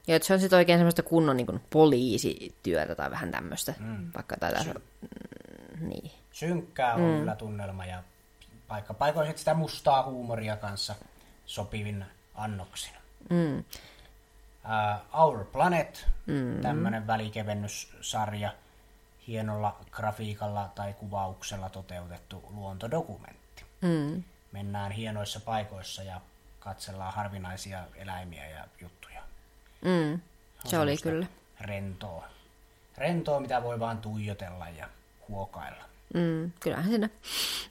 [0.06, 3.74] ja että se on sitten oikein semmoista kunnon niin poliisityötä tai vähän tämmöistä.
[3.78, 4.10] Mm.
[4.14, 4.62] Vaikka tätä...
[4.62, 6.10] Sy- mm, niin.
[6.32, 7.18] Synkkää on mm.
[7.18, 8.02] kyllä tunnelma ja
[8.68, 10.94] paikka paikoin sitä mustaa huumoria kanssa
[11.46, 12.98] sopivin annoksina.
[13.30, 13.58] Mm.
[13.58, 16.60] Uh, Our Planet, mm.
[16.60, 18.54] tämmöinen välikevennyssarja,
[19.26, 23.64] hienolla grafiikalla tai kuvauksella toteutettu luontodokumentti.
[23.80, 24.22] Mm.
[24.52, 26.20] Mennään hienoissa paikoissa ja
[26.60, 29.22] katsellaan harvinaisia eläimiä ja juttuja.
[29.82, 30.20] Mm.
[30.64, 31.26] Se oli kyllä.
[31.60, 32.28] Rentoa.
[32.98, 34.88] Rentoa, mitä voi vaan tuijotella ja
[35.28, 35.84] huokailla.
[36.14, 37.08] Mm, kyllähän siinä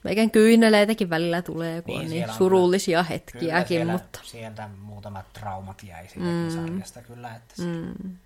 [0.04, 3.76] meikän kyyneleitäkin välillä tulee, kun niin, on niin surullisia kyllä, hetkiäkin.
[3.76, 4.20] Siellä, mutta...
[4.22, 6.50] sieltä muutamat traumat jäi mm.
[6.50, 8.16] sarjasta kyllä, että se mm.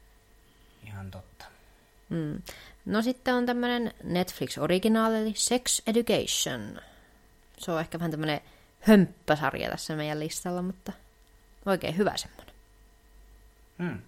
[0.86, 1.44] ihan totta.
[2.08, 2.42] Mm.
[2.84, 6.80] No sitten on tämmöinen Netflix-originaali, eli Sex Education.
[7.58, 8.40] Se on ehkä vähän tämmöinen
[8.80, 10.92] hömppäsarja tässä meidän listalla, mutta
[11.66, 12.45] oikein hyvä semmoinen.
[13.78, 13.98] Hmm.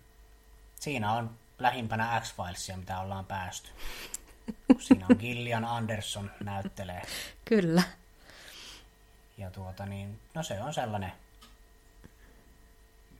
[0.74, 3.70] Siinä on lähimpänä X-Filesia, mitä ollaan päästy.
[4.78, 7.02] Siinä on Gillian Anderson näyttelee.
[7.44, 7.82] Kyllä.
[9.38, 11.12] Ja tuota niin, no se on sellainen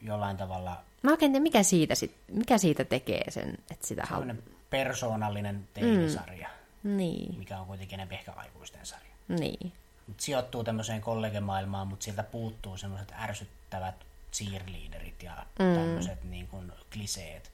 [0.03, 0.83] jollain tavalla...
[1.03, 4.35] Mä oikein tiedä, mikä siitä, sit, mikä siitä tekee sen, että sitä haluaa
[4.71, 6.49] persoonallinen teinisarja,
[6.83, 6.97] mm.
[6.97, 7.39] niin.
[7.39, 9.15] mikä on kuitenkin enemmän ehkä aikuisten sarja.
[9.29, 9.73] Niin.
[10.07, 13.95] Mut sijoittuu tämmöiseen kollegemaailmaan, mutta sieltä puuttuu semmoiset ärsyttävät
[14.33, 15.75] cheerleaderit ja mm.
[15.75, 17.53] tämmöiset niin kuin kliseet.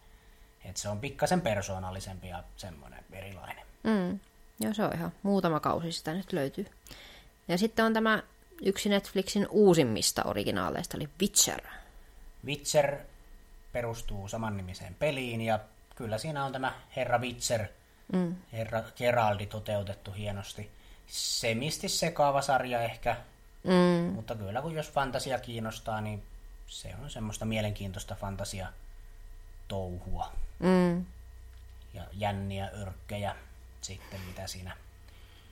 [0.65, 3.67] Et se on pikkasen persoonallisempi ja semmoinen erilainen.
[3.83, 4.21] Mm.
[4.61, 6.67] Joo, se on ihan muutama kausi sitä nyt löytyy.
[7.49, 8.23] Ja sitten on tämä
[8.63, 11.61] yksi Netflixin uusimmista originaaleista, oli Witcher.
[12.47, 12.99] Witcher
[13.73, 15.59] perustuu samannimiseen peliin ja
[15.97, 17.67] kyllä siinä on tämä herra Witcher,
[18.13, 18.37] mm.
[18.53, 20.71] herra Geraldi toteutettu hienosti.
[21.07, 23.17] Semisti sekaava sarja ehkä,
[23.65, 24.13] mm.
[24.15, 26.23] mutta kyllä kun jos fantasia kiinnostaa, niin
[26.66, 28.72] se on semmoista mielenkiintoista fantasia
[29.68, 30.33] touhua.
[30.59, 31.05] Mm.
[31.94, 33.37] Ja jänniä örkkejä
[33.81, 34.77] sitten, mitä siinä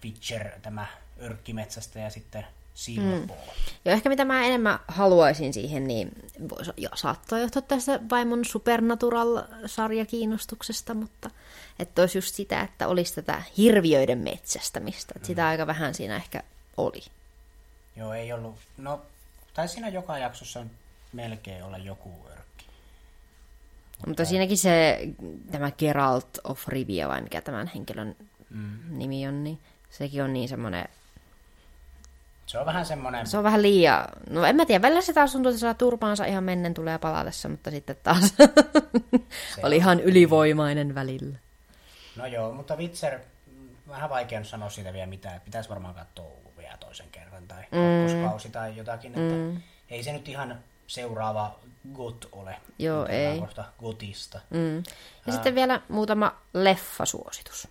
[0.04, 0.86] Witcher, tämä
[1.22, 3.34] örkkimetsästä ja sitten Silpo.
[3.34, 3.40] Mm.
[3.84, 6.12] Ja ehkä mitä mä enemmän haluaisin siihen, niin
[6.48, 11.30] voisi jo saattaa johtua tästä vaimon Supernatural-sarjakiinnostuksesta, mutta
[11.78, 15.12] että olisi just sitä, että olisi tätä hirviöiden metsästämistä.
[15.16, 15.28] Että mm.
[15.32, 16.42] Sitä aika vähän siinä ehkä
[16.76, 17.02] oli.
[17.96, 18.58] Joo, ei ollut.
[18.76, 19.02] No,
[19.54, 20.66] tai siinä joka jaksossa
[21.12, 22.66] melkein olla joku örkki.
[22.66, 24.98] Mutta, mutta siinäkin se,
[25.50, 28.16] tämä Geralt of Rivia, vai mikä tämän henkilön
[28.50, 28.78] mm.
[28.90, 29.58] nimi on, niin
[29.90, 30.88] sekin on niin semmoinen
[32.52, 33.26] se on vähän semmoinen...
[33.26, 34.04] Se on vähän liian...
[34.30, 37.48] No en mä tiedä, välillä se taas tuntuu, että saa turpaansa ihan mennen tulee palatessa,
[37.48, 38.34] mutta sitten taas
[39.62, 41.38] oli ihan ylivoimainen välillä.
[42.16, 43.18] No joo, mutta Witcher,
[43.88, 45.40] vähän vaikea sanoa siitä vielä mitään.
[45.40, 48.50] Pitäisi varmaan katsoa vielä toisen kerran tai mm.
[48.52, 49.10] tai jotakin.
[49.12, 49.62] Että mm.
[49.90, 51.58] Ei se nyt ihan seuraava
[51.94, 52.60] GOT ole.
[52.78, 53.40] Joo, ei.
[53.40, 54.40] Kohta GOTista.
[54.50, 54.76] Mm.
[54.76, 54.82] Ja
[55.28, 57.68] uh, sitten vielä muutama leffasuositus.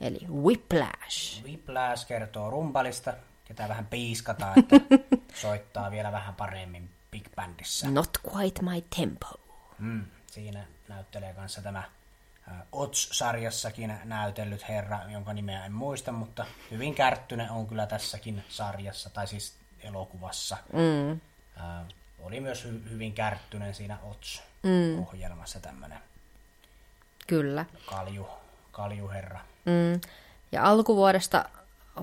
[0.00, 1.44] Eli Whiplash.
[1.44, 4.76] Whiplash kertoo rumpalista, ketä vähän piiskataan, että
[5.42, 7.90] soittaa vielä vähän paremmin big bandissä.
[7.90, 9.26] Not quite my tempo.
[9.78, 11.82] Mm, siinä näyttelee kanssa tämä
[12.72, 19.26] Ots-sarjassakin näytellyt herra, jonka nimeä en muista, mutta hyvin kärttyne on kyllä tässäkin sarjassa, tai
[19.26, 20.56] siis elokuvassa.
[20.72, 21.20] Mm.
[21.60, 21.86] Äh,
[22.18, 25.62] oli myös hy- hyvin kärttynen siinä Ots-ohjelmassa mm.
[25.62, 25.98] tämmöinen
[27.26, 27.64] Kyllä.
[27.86, 28.28] Kalju,
[28.72, 29.40] kaljuherra.
[29.64, 30.00] Mm.
[30.52, 31.44] Ja alkuvuodesta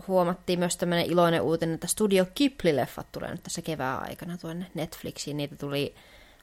[0.07, 5.37] huomattiin myös tämmöinen iloinen uutinen, että Studio Ghibli-leffat tulee nyt tässä kevään aikana tuonne Netflixiin.
[5.37, 5.95] Niitä tuli,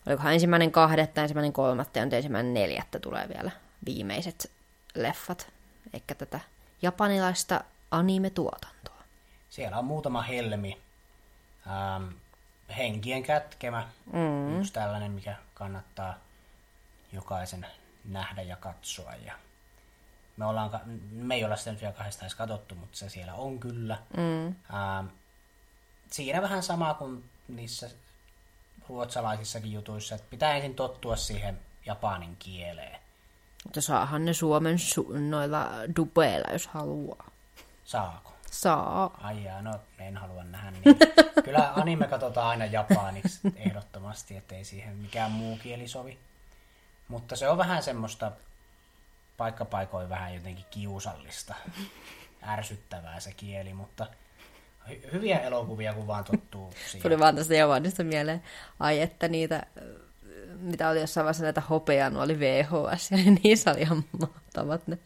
[0.06, 3.50] olikohan ensimmäinen kahdetta, ensimmäinen kolmatta ja nyt ensimmäinen neljättä tulee vielä
[3.84, 4.50] viimeiset
[4.94, 5.52] leffat.
[5.92, 6.40] Eikä tätä
[6.82, 9.02] japanilaista anime-tuotantoa.
[9.50, 10.78] Siellä on muutama helmi.
[11.66, 12.04] Ähm,
[12.76, 14.60] henkien kätkemä, mm.
[14.60, 16.14] yksi tällainen, mikä kannattaa
[17.12, 17.66] jokaisen
[18.04, 19.14] nähdä ja katsoa.
[19.14, 19.32] Ja
[20.36, 20.80] me, ollaan,
[21.12, 23.98] me ei olla sitä nyt vielä kahdesta edes katsottu, mutta se siellä on kyllä.
[24.16, 24.54] Mm.
[24.72, 25.04] Ää,
[26.10, 27.90] siinä vähän sama kuin niissä
[28.88, 33.00] ruotsalaisissakin jutuissa, että pitää ensin tottua siihen japanin kieleen.
[33.64, 37.30] Mutta saahan ne Suomen su- noilla dupeilla, jos haluaa.
[37.84, 38.32] Saako?
[38.50, 39.18] Saa.
[39.22, 40.82] Ai jaa, no en halua nähdä niin.
[41.44, 46.18] Kyllä anime katsotaan aina japaniksi ehdottomasti, ettei siihen mikään muu kieli sovi.
[47.08, 48.32] Mutta se on vähän semmoista
[49.36, 51.54] paikkapaikoin vähän jotenkin kiusallista,
[52.48, 54.06] ärsyttävää se kieli, mutta
[54.88, 57.02] hy- hyviä elokuvia, kun vaan tottuu siihen.
[57.02, 58.42] Tuli vaan tästä Japanista mieleen,
[58.80, 59.66] ai että niitä,
[60.60, 64.98] mitä oli jossain vaiheessa näitä hopeaa, oli VHS, ja niissä oli ihan mahtavat ne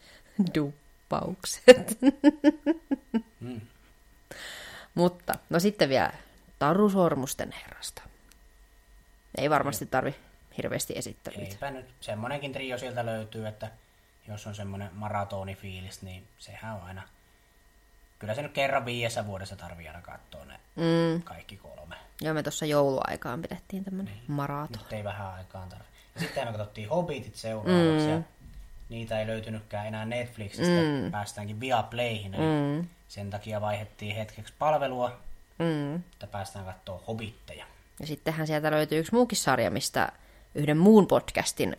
[1.12, 1.98] duppaukset.
[3.40, 3.60] Hmm.
[4.94, 6.12] Mutta, no sitten vielä
[6.58, 8.02] Taru Sormusten herrasta.
[9.38, 10.14] Ei varmasti tarvi
[10.56, 11.52] hirveästi esittelyitä.
[11.52, 13.70] Eipä nyt, semmonenkin trio sieltä löytyy, että
[14.28, 17.02] jos on semmoinen maratonifiilis, niin sehän on aina...
[18.18, 21.22] Kyllä se nyt kerran viidessä vuodessa tarvii aina katsoa ne mm.
[21.22, 21.96] kaikki kolme.
[22.20, 24.24] Joo, me tuossa jouluaikaan pidettiin tämmöinen niin.
[24.28, 24.82] maraton.
[24.82, 25.92] Nyt ei vähän aikaan tarvitse.
[26.14, 28.10] Ja sitten me katsottiin Hobbitit seuraavaksi mm.
[28.10, 28.22] ja
[28.92, 31.02] niitä ei löytynytkään enää Netflixistä.
[31.02, 31.10] Mm.
[31.10, 32.32] Päästäänkin Viaplayhin.
[32.32, 32.88] Mm.
[33.08, 35.20] Sen takia vaihettiin hetkeksi palvelua,
[35.58, 35.94] mm.
[35.94, 37.66] että päästään katsoa Hobbitteja.
[38.00, 40.12] Ja sittenhän sieltä löytyy yksi muukin sarja, mistä
[40.54, 41.76] yhden muun podcastin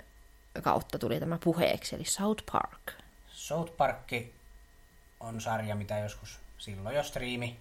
[0.62, 2.92] kautta tuli tämä puheeksi, eli South Park.
[3.28, 4.12] South Park
[5.20, 7.58] on sarja, mitä joskus silloin jo striimi,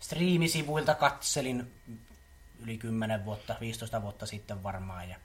[0.00, 1.72] striimisivuilta katselin
[2.62, 5.08] yli 10 vuotta, 15 vuotta sitten varmaan.
[5.08, 5.16] Ja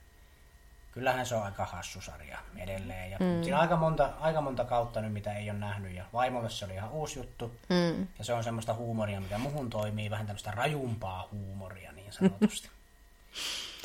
[0.96, 3.10] kyllähän se on aika hassu sarja edelleen.
[3.10, 3.42] Ja mm.
[3.42, 5.94] Siinä on aika monta, aika monta kautta nyt, mitä ei ole nähnyt.
[5.94, 7.54] Ja vaimolle se oli ihan uusi juttu.
[7.68, 8.06] Mm.
[8.18, 10.10] Ja se on semmoista huumoria, mikä muhun toimii.
[10.10, 12.70] Vähän tämmöistä rajumpaa huumoria niin sanotusti.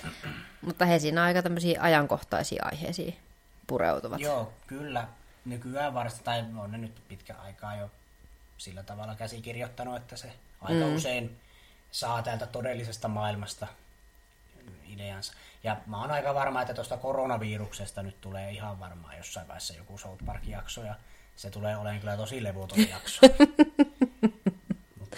[0.61, 3.17] Mutta he siinä aika tämmöisiä ajankohtaisia aiheisiin
[3.67, 4.19] pureutuvat.
[4.19, 5.07] Joo, kyllä.
[5.45, 7.91] Nykyään varsin, tai on ne nyt pitkä aikaa jo
[8.57, 10.95] sillä tavalla käsikirjoittanut, että se aika mm.
[10.95, 11.39] usein
[11.91, 13.67] saa täältä todellisesta maailmasta
[14.93, 15.33] ideansa.
[15.63, 19.97] Ja mä oon aika varma, että tuosta koronaviruksesta nyt tulee ihan varmaan jossain vaiheessa joku
[19.97, 20.95] South Park-jakso, ja
[21.35, 23.21] se tulee olemaan kyllä tosi levoton jakso.
[24.99, 25.17] Mutta,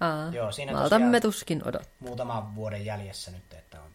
[0.00, 1.88] Aa, joo, siinä Maltamme tuskin odot.
[2.00, 3.90] Muutaman vuoden jäljessä nyt, että on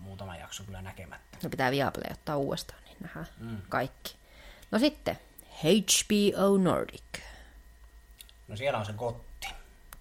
[0.00, 1.38] muutama jakso kyllä näkemättä.
[1.42, 3.62] No pitää Viaplay ottaa uudestaan, niin nähdään mm.
[3.68, 4.14] kaikki.
[4.70, 5.18] No sitten,
[5.60, 7.20] HBO Nordic.
[8.48, 9.48] No siellä on se Gotti,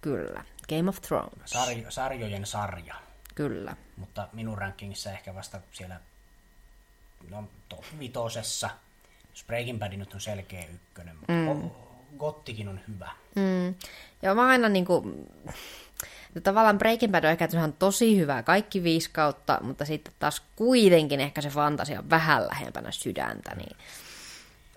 [0.02, 0.44] Kyllä.
[0.70, 1.56] Game of Thrones.
[1.56, 2.96] sarj- sarjojen sarja.
[3.36, 3.76] Kyllä.
[3.98, 6.00] Mutta minun rankingissa ehkä vasta siellä
[7.30, 8.70] no, top vitosessa.
[9.48, 11.72] Breaking Bad nyt on selkeä ykkönen, mutta mm.
[12.18, 13.12] Gottikin on hyvä.
[13.36, 13.76] Mm.
[14.22, 15.26] Ja mä aina niinku...
[16.36, 20.42] No, tavallaan Breaking Bad on ehkä ihan tosi hyvä, kaikki viisi kautta, mutta sitten taas
[20.56, 23.78] kuitenkin ehkä se fantasia on vähän lähempänä sydäntä, niin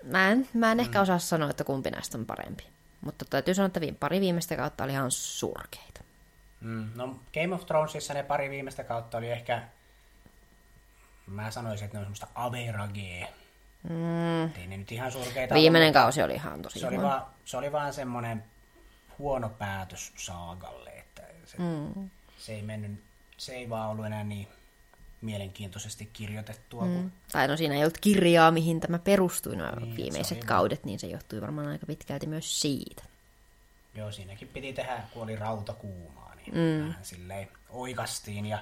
[0.03, 2.63] mä en, mä en ehkä osaa sanoa, että kumpi näistä on parempi.
[3.01, 6.01] Mutta täytyy sanoa, että pari viimeistä kautta oli ihan surkeita.
[6.61, 6.89] Mm.
[6.95, 9.63] No Game of Thronesissa ne pari viimeistä kautta oli ehkä,
[11.27, 13.27] mä sanoisin, että ne on semmoista averagea.
[13.89, 14.43] Mm.
[14.43, 17.57] Ei ne nyt ihan surkeita Viimeinen ollut, kausi oli ihan tosi se oli, vaan, se
[17.57, 18.43] oli vaan semmoinen
[19.19, 22.09] huono päätös saagalle, että se, mm.
[22.37, 23.03] se ei mennyt,
[23.37, 24.47] se ei vaan ollut enää niin
[25.21, 26.85] mielenkiintoisesti kirjoitettua.
[26.85, 27.11] Mm.
[27.31, 30.83] Tai no siinä ei ollut kirjaa, mihin tämä perustui nuo Niin, se viimeiset oli- kaudet,
[30.83, 33.03] niin se johtui varmaan aika pitkälti myös siitä.
[33.95, 36.87] Joo, siinäkin piti tehdä, kun oli rauta kuumaa, niin mm.
[36.89, 38.59] vähän silleen oikastiin ja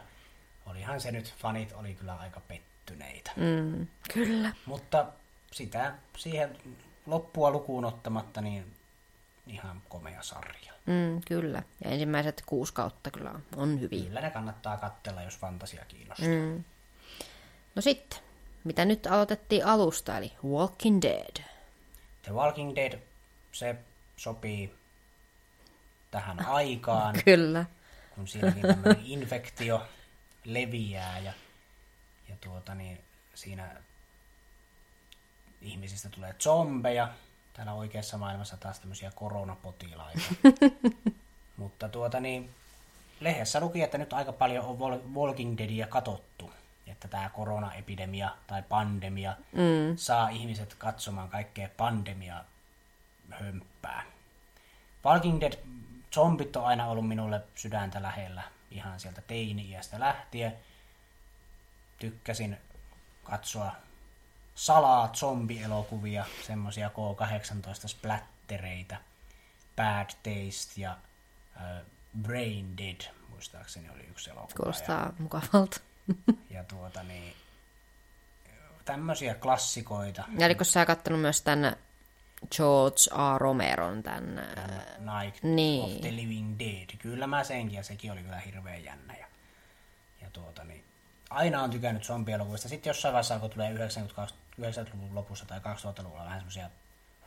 [0.65, 3.31] olihan se nyt, fanit oli kyllä aika pettyneitä.
[3.35, 4.53] Mm, kyllä.
[4.65, 5.05] Mutta
[5.51, 6.57] sitä siihen
[7.05, 8.75] loppua lukuun ottamatta, niin
[9.47, 10.73] ihan komea sarja.
[10.85, 11.63] Mm, kyllä.
[11.83, 14.03] Ja ensimmäiset kuusi kautta kyllä on hyviä.
[14.03, 16.27] Kyllä ne kannattaa katsella, jos fantasia kiinnostaa.
[16.27, 16.63] Mm.
[17.75, 18.19] No sitten,
[18.63, 21.43] mitä nyt aloitettiin alusta, eli Walking Dead.
[22.21, 22.99] The Walking Dead,
[23.51, 23.75] se
[24.17, 24.73] sopii
[26.13, 27.65] tähän aikaan, Kyllä.
[28.15, 29.88] kun siinäkin tämmöinen infektio
[30.43, 31.34] leviää ja,
[32.30, 32.99] ja tuota niin,
[33.34, 33.69] siinä
[35.62, 37.10] ihmisistä tulee zombeja.
[37.54, 40.21] Täällä oikeassa maailmassa taas tämmöisiä koronapotilaita.
[41.58, 42.49] Mutta tuota niin,
[43.19, 46.52] lehdessä luki, että nyt aika paljon on Wal- Walking Deadia katottu.
[46.88, 49.97] Että tämä koronaepidemia tai pandemia mm.
[49.97, 52.45] saa ihmiset katsomaan kaikkea pandemia
[53.30, 54.04] hömppää.
[55.06, 55.54] Walking Dead
[56.13, 60.54] zombit on aina ollut minulle sydäntä lähellä ihan sieltä teini-iästä lähtien.
[61.99, 62.58] Tykkäsin
[63.23, 63.71] katsoa
[64.56, 68.95] salaa zombielokuvia, semmosia K-18 splattereita,
[69.76, 70.97] Bad Taste ja
[71.58, 71.86] äh,
[72.21, 74.52] Brain Dead, muistaakseni oli yksi elokuva.
[74.52, 75.80] Ja, Kuulostaa mukavalta.
[76.49, 77.34] ja tuota niin,
[78.86, 80.23] tämmöisiä klassikoita.
[80.38, 81.76] Ja oliko sä kattonut myös tämän
[82.51, 83.38] George A.
[83.38, 84.39] Romeron tämän...
[84.39, 85.84] äh, Night Niin.
[85.84, 86.97] of the Living Dead.
[86.99, 89.13] Kyllä mä senkin, ja sekin oli kyllä hirveän jännä.
[89.19, 89.25] Ja,
[90.21, 90.84] ja tuota, niin,
[91.29, 92.69] aina on tykännyt zombielokuvista.
[92.69, 96.69] Sitten jossain vaiheessa alkoi tulee 90 90-luvun lopussa tai 2000-luvulla vähän semmoisia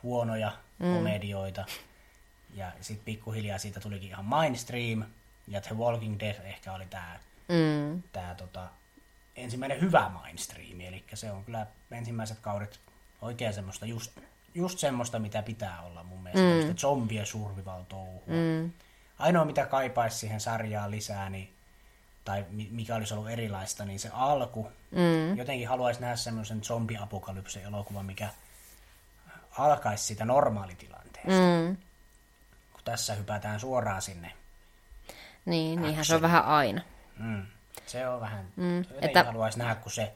[0.03, 0.93] huonoja mm.
[0.93, 1.65] komedioita.
[2.53, 5.03] Ja sitten pikkuhiljaa siitä tulikin ihan mainstream.
[5.47, 8.67] Ja The Walking Dead ehkä oli tämä Mm, tää, tota,
[9.35, 10.81] ensimmäinen hyvä mainstream.
[10.81, 12.79] Eli se on kyllä ensimmäiset kaudet
[13.21, 14.19] oikein semmoista just,
[14.57, 16.67] just semmoista, mitä pitää olla mun mielestä.
[16.71, 16.75] Mm.
[16.75, 18.23] Zombie survival touhua.
[18.27, 18.71] Mm.
[19.19, 21.53] Ainoa, mitä kaipaisi siihen sarjaan lisää, niin,
[22.25, 24.71] tai mi- mikä olisi ollut erilaista, niin se alku.
[24.91, 25.37] Mm.
[25.37, 28.29] Jotenkin haluaisi nähdä semmoisen zombiapokalypsen elokuvan, mikä
[29.57, 31.31] alkaisi siitä normaalitilanteesta.
[31.67, 31.77] mm,
[32.73, 34.31] Kun tässä hypätään suoraan sinne.
[35.45, 36.81] niin, niinhän se on vähän aina.
[37.19, 37.45] Mm.
[37.85, 38.77] Se on vähän, mm.
[38.77, 39.23] jotenkin että- että...
[39.31, 40.13] haluaisi nähdä, kun se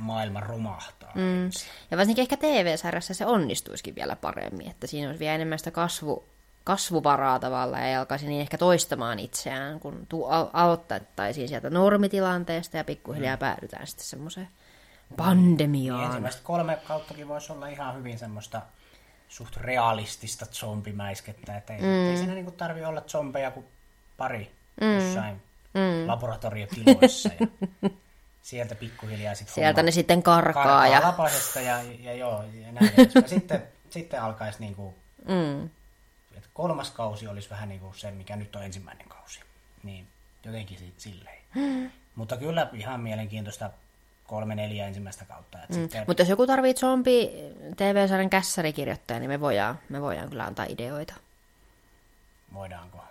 [0.00, 1.12] maailma romahtaa.
[1.14, 1.50] Mm.
[1.90, 6.24] Ja varsinkin ehkä TV-sarjassa se onnistuisikin vielä paremmin, että siinä olisi vielä enemmän sitä kasvu,
[6.64, 12.84] kasvuvaraa tavallaan ja alkaisi niin ehkä toistamaan itseään, kun tuu, al- aloittaisiin sieltä normitilanteesta ja
[12.84, 13.40] pikkuhiljaa mm.
[13.40, 14.48] päädytään sitten semmoiseen
[15.16, 16.04] pandemiaan.
[16.04, 18.62] Ensimmäiset kolme kauttakin voisi olla ihan hyvin semmoista
[19.28, 22.10] suht realistista zombimäiskettä, että ei, mm.
[22.10, 23.66] ei siinä niinku tarvi olla zombeja kuin
[24.16, 24.94] pari mm.
[24.94, 25.42] jossain
[25.74, 26.06] mm.
[26.06, 27.46] laboratoriotiloissa ja
[28.50, 32.92] sieltä pikkuhiljaa sitten Sieltä ne sitten karkaa, karkaa ja lapasesta ja, ja joo, ja näin
[33.26, 34.94] sitten, sitten alkaisi niinku,
[35.28, 35.64] mm,
[36.36, 39.40] että kolmas kausi olisi vähän niinku se, mikä nyt on ensimmäinen kausi.
[39.82, 40.06] Niin
[40.44, 41.38] jotenkin si- silleen.
[42.16, 43.70] Mutta kyllä ihan mielenkiintoista
[44.26, 45.58] kolme, neljä ensimmäistä kautta.
[45.68, 45.74] Mm.
[45.74, 47.30] sitten, mutta jos joku tarvii zombi
[47.76, 51.14] TV-sarjan kässärikirjoittaja, niin me voidaan, me voidaan kyllä antaa ideoita.
[52.54, 53.04] voidaanko?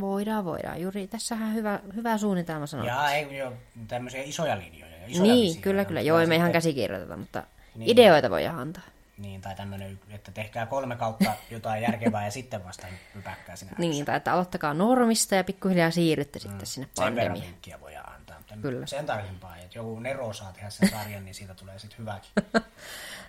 [0.00, 0.80] Voidaan, voidaan.
[0.80, 2.86] Juuri tässähän hyvä, hyvä suunnitelma sanoa.
[2.86, 3.52] Ja ei jo
[3.88, 4.96] tämmöisiä isoja linjoja.
[4.96, 6.00] ja Isoja Niin, visioita, kyllä, kyllä.
[6.00, 7.42] Joo, ei me ihan käsikirjoiteta, mutta
[7.74, 7.90] Niin.
[7.90, 8.82] ideoita voidaan antaa.
[9.18, 13.70] Niin, tai tämmöinen, että tehkää kolme kautta jotain järkevää ja sitten vasta hypäkkää sinä.
[13.78, 17.42] Niin, tai että aloittakaa normista ja pikkuhiljaa siirrytte sitten sinne Sen verran
[17.80, 18.36] voi antaa.
[18.38, 18.86] Mutta Kyllä.
[18.86, 22.30] Sen tarkempaa, että joku Nero saa tehdä sen sarjan, niin siitä tulee sitten hyväkin.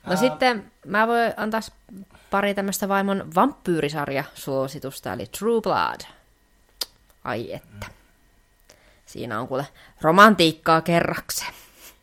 [0.06, 1.60] No sitten mä voin antaa
[2.32, 6.19] pari tämmöistä vaimon vampyyrisarja-suositusta, eli True Blood.
[7.30, 7.86] Ai että.
[9.06, 9.68] Siinä on kuule
[10.02, 11.54] romantiikkaa kerrakseen.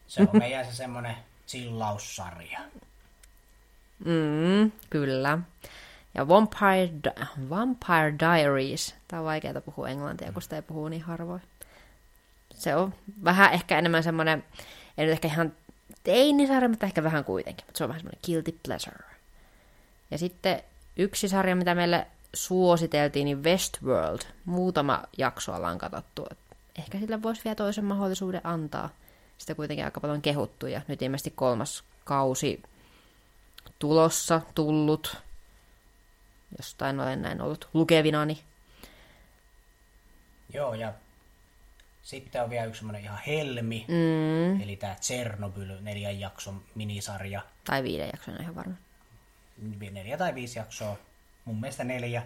[0.06, 1.16] Se on meidän se semmoinen
[1.48, 2.60] chillaussarja.
[4.04, 5.38] Mm, kyllä.
[6.14, 8.94] Ja Vampire, Di- Vampire Diaries.
[9.08, 11.42] Tämä on vaikeaa puhua englantia, kun sitä ei puhu niin harvoin.
[12.54, 14.44] Se on vähän ehkä enemmän semmoinen,
[14.98, 15.52] ei nyt ehkä ihan
[16.04, 17.66] teinisarja, mutta ehkä vähän kuitenkin.
[17.66, 19.04] Mutta se on vähän semmoinen guilty pleasure.
[20.10, 20.62] Ja sitten
[20.96, 22.06] yksi sarja, mitä meille
[22.37, 24.20] suositeltiin, niin Westworld.
[24.45, 26.26] Muutama jakso ollaan katsottu.
[26.78, 28.91] Ehkä sillä voisi vielä toisen mahdollisuuden antaa.
[29.39, 32.62] Sitä kuitenkin aika paljon kehuttu ja nyt ilmeisesti kolmas kausi
[33.78, 35.16] tulossa, tullut.
[36.59, 38.43] Jostain olen näin ollut lukevinani.
[40.55, 40.93] Joo, ja
[42.03, 44.61] sitten on vielä yksi semmoinen ihan helmi, mm.
[44.61, 47.43] eli tämä Chernobyl neljän jakson minisarja.
[47.64, 48.74] Tai viiden jakson ihan varma.
[49.91, 50.97] Neljä tai viisi jaksoa.
[51.47, 52.22] Mun mielestä neljä.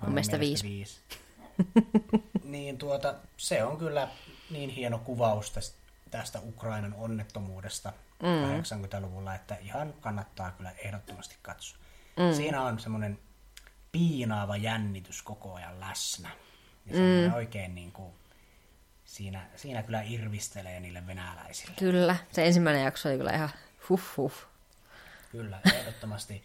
[0.00, 0.68] Mun mielestä viisi.
[0.68, 1.00] viisi.
[2.44, 4.08] niin tuota, se on kyllä
[4.50, 5.78] niin hieno kuvaus tästä,
[6.10, 7.92] tästä Ukrainan onnettomuudesta
[8.22, 8.60] mm.
[8.60, 11.78] 80-luvulla, että ihan kannattaa kyllä ehdottomasti katsoa.
[12.16, 12.36] Mm.
[12.36, 13.18] Siinä on semmoinen
[13.92, 16.30] piinaava jännitys koko ajan läsnä.
[16.86, 17.34] Ja mm.
[17.34, 18.12] oikein niin kuin,
[19.04, 21.74] siinä, siinä kyllä irvistelee niille venäläisille.
[21.78, 23.50] Kyllä, se ensimmäinen jakso oli kyllä ihan
[23.88, 24.32] huh huh.
[25.32, 26.44] Kyllä, ehdottomasti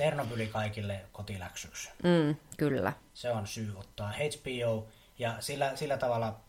[0.00, 1.90] Tsernobyli kaikille kotiläksyksi.
[2.02, 2.92] Mm, kyllä.
[3.14, 4.88] Se on syy ottaa HBO,
[5.18, 6.40] ja sillä, sillä tavalla,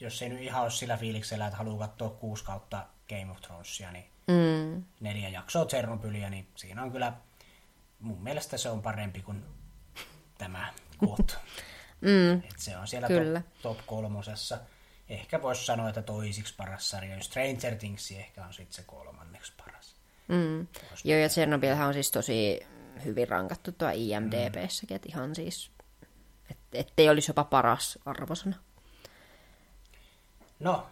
[0.00, 3.92] jos ei nyt ihan ole sillä fiiliksellä, että haluaa katsoa kuusi kautta Game of Thronesia,
[3.92, 4.84] niin mm.
[5.00, 7.12] neljä jaksoa Tsernobylia, niin siinä on kyllä,
[8.00, 9.44] mun mielestä se on parempi kuin
[10.38, 11.38] tämä kuot.
[12.00, 13.40] mm, Et se on siellä kyllä.
[13.40, 14.58] top, top kolmosessa.
[15.08, 17.22] Ehkä voisi sanoa, että toisiksi paras sarja.
[17.22, 19.89] Stranger Things ehkä on sitten se kolmanneksi paras.
[20.30, 20.66] Mm.
[21.04, 22.60] Joo, ja Tsernobylhän on siis tosi
[23.04, 24.96] hyvin rankattu tuo IMDBssäkin, mm.
[24.96, 25.70] että ihan siis,
[26.50, 28.56] et, ettei olisi jopa paras arvosana.
[30.60, 30.86] No.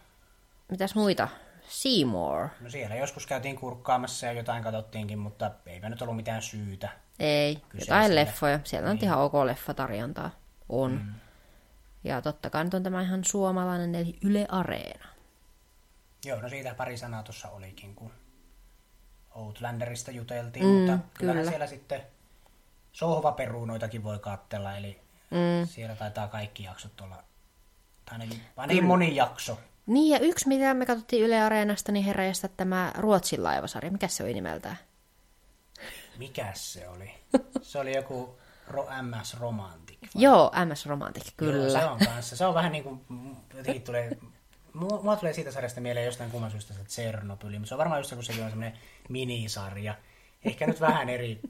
[0.70, 1.28] Mitäs muita?
[1.68, 2.49] Seymour.
[2.61, 6.89] No siellä joskus käytiin kurkkaamassa ja jotain katsottiinkin, mutta eipä nyt ollut mitään syytä.
[7.18, 8.61] Ei, jotain leffoja.
[8.64, 9.05] Siellä on niin.
[9.05, 10.30] ihan ok leffatarjontaa.
[10.68, 10.93] On.
[10.93, 11.14] Mm.
[12.05, 15.09] Ja totta kai nyt on tämä ihan suomalainen, eli Yle Areena.
[16.24, 18.11] Joo, no siitä pari sanaa tuossa olikin, kun
[19.39, 21.51] Outlanderista juteltiin, mm, mutta kyllähän kyllä.
[21.51, 22.03] siellä sitten
[22.93, 25.66] sohvaperuunoitakin voi katsella, eli mm.
[25.66, 27.16] siellä taitaa kaikki jaksot olla,
[28.05, 29.59] tai ainakin, ainakin moni jakso.
[29.86, 32.24] Niin, ja yksi, mitä me katsottiin Yle Areenasta, niin herra
[32.57, 33.91] tämä Ruotsin laivasarja.
[33.91, 34.78] Mikä se oli nimeltään?
[36.18, 37.11] Mikä se oli?
[37.62, 39.99] Se oli joku Ro- MS Romantic.
[40.03, 40.22] Vai?
[40.22, 41.62] Joo, MS Romantic, kyllä.
[41.62, 42.36] Joo, se on kanssa.
[42.36, 43.01] Se on vähän niin kuin,
[43.55, 44.16] jotenkin tulee,
[44.75, 48.14] mulla tulee siitä sarjasta mieleen jostain kumman syystä se Tsernobyl, mutta se on varmaan just
[48.14, 49.95] kun sekin on semmoinen minisarja.
[50.45, 51.41] Ehkä nyt vähän eri,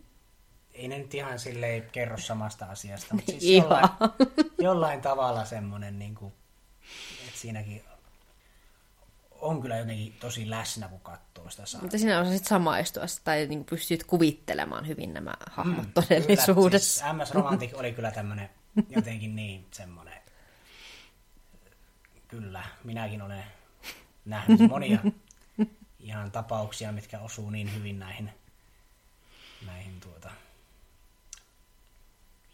[0.72, 3.88] ei ne nyt ihan silleen kerro samasta asiasta, mutta siis jollain,
[4.58, 6.32] jollain tavalla semmoinen, niin kuin,
[7.26, 7.84] että siinäkin
[9.40, 11.82] on kyllä jotenkin tosi läsnä, kun katsoo sitä sarjaa.
[11.82, 17.04] Mutta sinä osasit samaistua tai niin pystyt kuvittelemaan hyvin nämä hahmot mm, todellisuudessa.
[17.04, 18.50] Kyllä, siis MS Romantic oli kyllä tämmöinen
[18.88, 20.07] jotenkin niin semmoinen.
[22.28, 23.44] Kyllä, minäkin olen
[24.24, 24.98] nähnyt monia
[26.00, 28.30] ihan tapauksia, mitkä osuu niin hyvin näihin,
[29.66, 30.30] näihin tuota,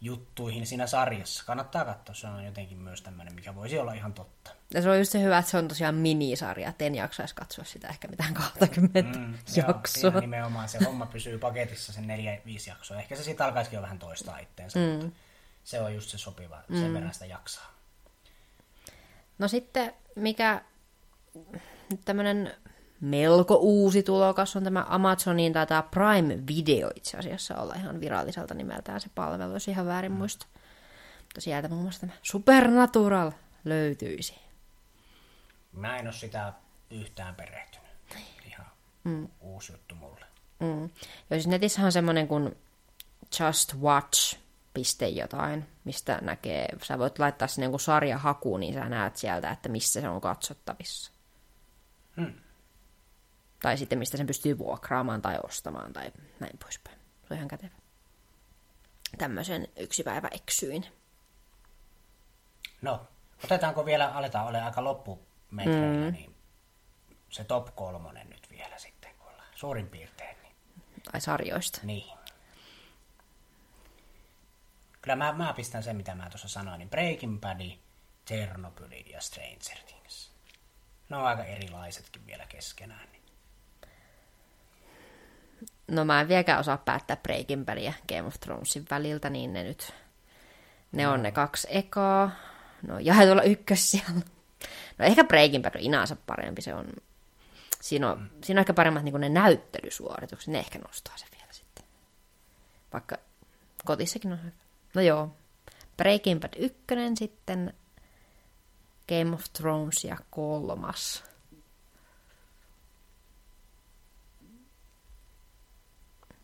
[0.01, 1.43] juttuihin siinä sarjassa.
[1.45, 4.51] Kannattaa katsoa, se on jotenkin myös tämmöinen, mikä voisi olla ihan totta.
[4.73, 7.65] Ja se on just se hyvä, että se on tosiaan minisarja, että en jaksaisi katsoa
[7.65, 10.11] sitä ehkä mitään 20 mm, jaksoa.
[10.11, 12.07] Joo, nimenomaan se homma pysyy paketissa sen 4-5
[12.67, 12.97] jaksoa.
[12.97, 14.85] Ehkä se siitä alkaisikin jo vähän toistaa itteensä, mm.
[14.85, 15.19] mutta
[15.63, 16.79] se on just se sopiva, mm.
[16.79, 17.74] sen verran sitä jaksaa.
[19.37, 20.61] No sitten, mikä
[22.05, 22.53] tämmöinen
[23.01, 28.53] melko uusi tulokas on tämä Amazonin tai tämä Prime Video itse asiassa olla ihan viralliselta
[28.53, 30.17] nimeltään se palvelu, jos ihan väärin mm.
[30.17, 30.45] muista.
[31.21, 33.31] Mutta sieltä muun muassa tämä Supernatural
[33.65, 34.35] löytyisi.
[35.71, 36.53] Mä en ole sitä
[36.91, 37.89] yhtään perehtynyt.
[38.45, 38.65] Ihan
[39.03, 39.27] mm.
[39.41, 40.25] uusi juttu mulle.
[40.59, 40.83] Mm.
[41.29, 42.57] Ja siis netissä on semmoinen kuin
[43.39, 44.37] Just Watch
[44.75, 49.69] piste jotain, mistä näkee, sä voit laittaa sinne jonkun sarjahaku, niin sä näet sieltä, että
[49.69, 51.11] missä se on katsottavissa.
[52.15, 52.33] Hmm
[53.65, 56.97] tai sitten mistä sen pystyy vuokraamaan tai ostamaan tai näin poispäin.
[57.27, 57.75] Se on ihan kätevä.
[59.17, 60.85] Tämmöisen yksi päivä eksyin.
[62.81, 63.07] No,
[63.43, 66.13] otetaanko vielä, aletaan ole aika loppumetreillä, mm.
[66.13, 66.35] niin
[67.29, 70.37] se top kolmonen nyt vielä sitten, kun ollaan suurin piirtein.
[70.43, 70.55] Niin...
[71.11, 71.79] Tai sarjoista.
[71.83, 72.17] Niin.
[75.05, 77.71] Kyllä mä, mä pistän sen, mitä mä tuossa sanoin, niin Breaking Bad,
[78.27, 80.31] Chernobyl ja Stranger Things.
[81.09, 83.07] Ne on aika erilaisetkin vielä keskenään.
[85.87, 89.63] no mä en vieläkään osaa päättää Breaking Bad ja Game of Thronesin väliltä, niin ne
[89.63, 89.93] nyt,
[90.91, 91.11] ne no.
[91.11, 92.31] on ne kaksi ekaa.
[92.87, 94.21] No jaetulla ykkös siellä.
[94.97, 95.75] No ehkä Breaking Bad
[96.11, 96.87] on parempi, se on,
[97.81, 101.85] siinä on, siinä on ehkä paremmat niin ne näyttelysuoritukset, ne ehkä nostaa se vielä sitten.
[102.93, 103.17] vaikka
[103.85, 104.64] kotissakin on hyvä.
[104.95, 105.35] No joo,
[105.97, 106.75] Breaking Bad 1
[107.15, 107.73] sitten,
[109.09, 111.23] Game of Thrones ja kolmas.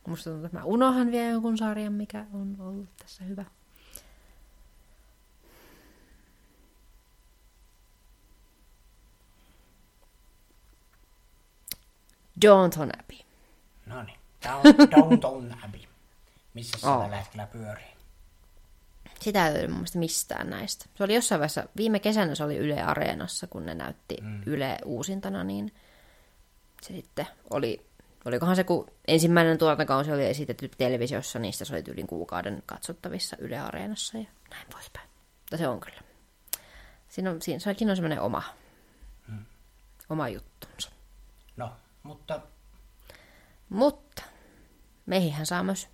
[0.07, 3.45] Musta tuntuu, että mä unohan vielä jonkun sarjan, mikä on ollut tässä hyvä.
[12.41, 13.17] Downton Abbey.
[13.85, 15.81] No niin, Down- Downton Abbey.
[16.53, 17.01] Missä se Oh.
[17.01, 17.91] tällä hetkellä pyörii?
[19.21, 20.85] Sitä ei löydy mun mielestä mistään näistä.
[20.95, 24.41] Se oli jossain vaiheessa, viime kesänä se oli Yle Areenassa, kun ne näytti mm.
[24.45, 25.73] Yle uusintana, niin
[26.81, 27.85] se sitten oli,
[28.25, 33.59] olikohan se, kun ensimmäinen tuotantokausi oli esitetty televisiossa, sitä se oli yli kuukauden katsottavissa Yle
[33.59, 35.09] Areenassa ja näin poispäin.
[35.39, 36.01] Mutta se on kyllä.
[37.09, 38.43] Siinä on, siinä, sekin on semmoinen oma,
[39.27, 39.45] mm.
[40.09, 40.91] oma juttunsa.
[41.57, 41.71] No,
[42.03, 42.41] mutta
[43.69, 44.23] Mutta
[45.05, 45.87] meihin saa myös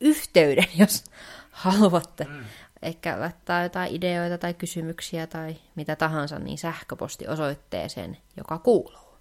[0.00, 1.04] yhteyden, jos
[1.50, 2.24] haluatte.
[2.24, 2.44] Mm.
[2.82, 9.18] Ehkä laittaa jotain ideoita tai kysymyksiä tai mitä tahansa, niin sähköpostiosoitteeseen, joka kuuluu.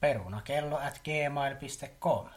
[0.00, 2.28] perunakello at gmail.com.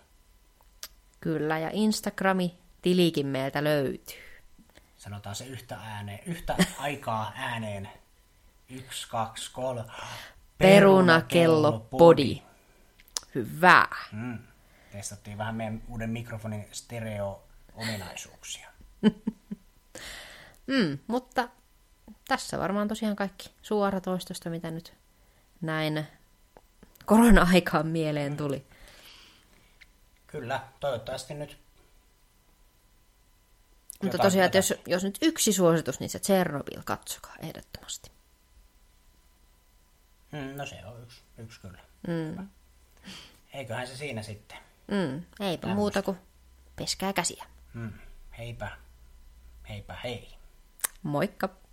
[1.22, 4.42] Kyllä, ja Instagrami tilikin meiltä löytyy.
[4.98, 7.90] Sanotaan se yhtä ääneen, yhtä aikaa ääneen.
[8.70, 9.84] Yksi, kaksi, kolme.
[10.58, 12.42] Perunakello podi.
[13.36, 13.88] Hyvä.
[14.12, 14.40] Mm.
[14.98, 18.70] Testattiin vähän meidän uuden mikrofonin stereo-ominaisuuksia.
[20.68, 21.50] Mm, mutta
[22.28, 24.94] tässä varmaan tosiaan kaikki suoratoistosta, mitä nyt
[25.62, 26.08] näin
[27.06, 28.66] korona-aikaan mieleen tuli.
[30.28, 31.58] Kyllä, toivottavasti nyt
[34.04, 38.12] Mutta tosiaan, että jos, jos nyt yksi suositus, niin se Chernobyl, katsokaa ehdottomasti.
[40.32, 41.80] Mm, no se on yksi, yksi kyllä.
[42.08, 42.48] Mm.
[43.54, 44.67] Eiköhän se siinä sitten.
[44.88, 46.18] Mm, eipä muuta kuin
[46.76, 47.46] peskää käsiä.
[47.74, 47.94] Mm.
[48.38, 48.72] Heipä,
[49.70, 50.38] heipä hei.
[51.04, 51.67] Moikka!